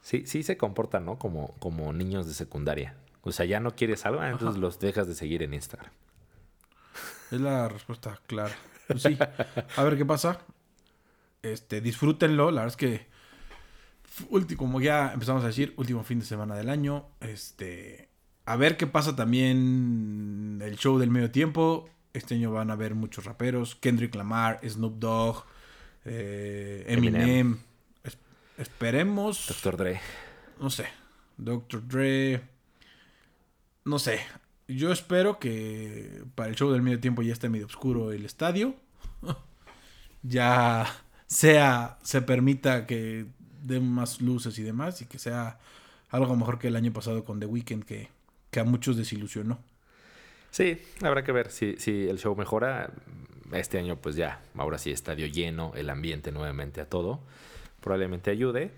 [0.00, 1.18] sí, sí se comportan, ¿no?
[1.18, 2.94] Como, como niños de secundaria.
[3.22, 5.90] O sea, ya no quieres algo, entonces los dejas de seguir en Instagram.
[7.30, 8.54] Es la respuesta clara.
[8.86, 9.18] Pues sí.
[9.76, 10.40] A ver qué pasa.
[11.42, 12.50] Este, disfrútenlo.
[12.50, 13.06] La verdad es que
[14.30, 17.06] último, como ya empezamos a decir, último fin de semana del año.
[17.20, 18.08] Este,
[18.46, 21.88] a ver qué pasa también el show del medio tiempo.
[22.12, 23.74] Este año van a haber muchos raperos.
[23.74, 25.44] Kendrick Lamar, Snoop Dogg,
[26.04, 27.22] eh, Eminem.
[27.22, 27.58] Eminem.
[28.04, 28.18] Es-
[28.58, 29.46] esperemos.
[29.48, 30.00] Doctor Dre.
[30.60, 30.86] No sé.
[31.36, 31.86] Dr.
[31.88, 32.42] Dre.
[33.84, 34.20] No sé.
[34.68, 38.76] Yo espero que para el show del medio tiempo ya esté medio oscuro el estadio.
[40.22, 40.86] ya
[41.26, 43.26] sea, se permita que
[43.64, 45.58] den más luces y demás y que sea
[46.10, 48.08] algo mejor que el año pasado con The Weeknd que,
[48.50, 49.58] que a muchos desilusionó.
[50.50, 52.92] Sí, habrá que ver si, si el show mejora.
[53.52, 57.20] Este año, pues ya, ahora sí, estadio lleno, el ambiente nuevamente a todo.
[57.80, 58.70] Probablemente ayude.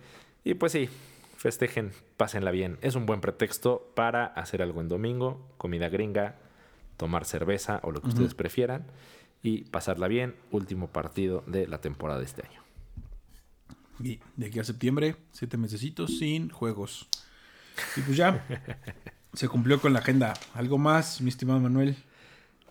[0.45, 0.89] Y pues sí,
[1.37, 2.79] festejen, pásenla bien.
[2.83, 6.37] Es un buen pretexto para hacer algo en domingo, comida gringa,
[6.97, 8.87] tomar cerveza o lo que ustedes prefieran
[9.43, 10.35] y pasarla bien.
[10.51, 12.66] Último partido de la temporada de este año.
[14.01, 17.09] Y de aquí a septiembre, siete mesecitos sin juegos.
[17.97, 18.47] Y pues ya,
[19.33, 20.35] se cumplió con la agenda.
[20.55, 21.97] ¿Algo más, mi estimado Manuel?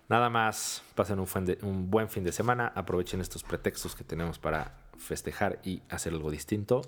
[0.07, 4.37] Nada más, pasen un, de- un buen fin de semana, aprovechen estos pretextos que tenemos
[4.37, 6.81] para festejar y hacer algo distinto.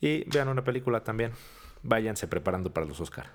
[0.00, 1.32] Y vean una película también.
[1.82, 3.30] Váyanse preparando para los Oscar.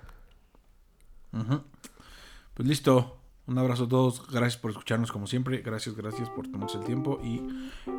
[2.54, 3.20] Pues listo.
[3.46, 4.26] Un abrazo a todos.
[4.28, 5.58] Gracias por escucharnos como siempre.
[5.58, 7.42] Gracias, gracias por tomarse el tiempo y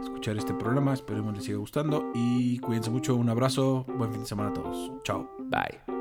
[0.02, 0.94] escuchar este programa.
[0.94, 2.12] Esperemos les siga gustando.
[2.14, 3.16] Y cuídense mucho.
[3.16, 3.86] Un abrazo.
[3.98, 4.92] Buen fin de semana a todos.
[5.04, 5.30] Chao.
[5.50, 5.97] Bye.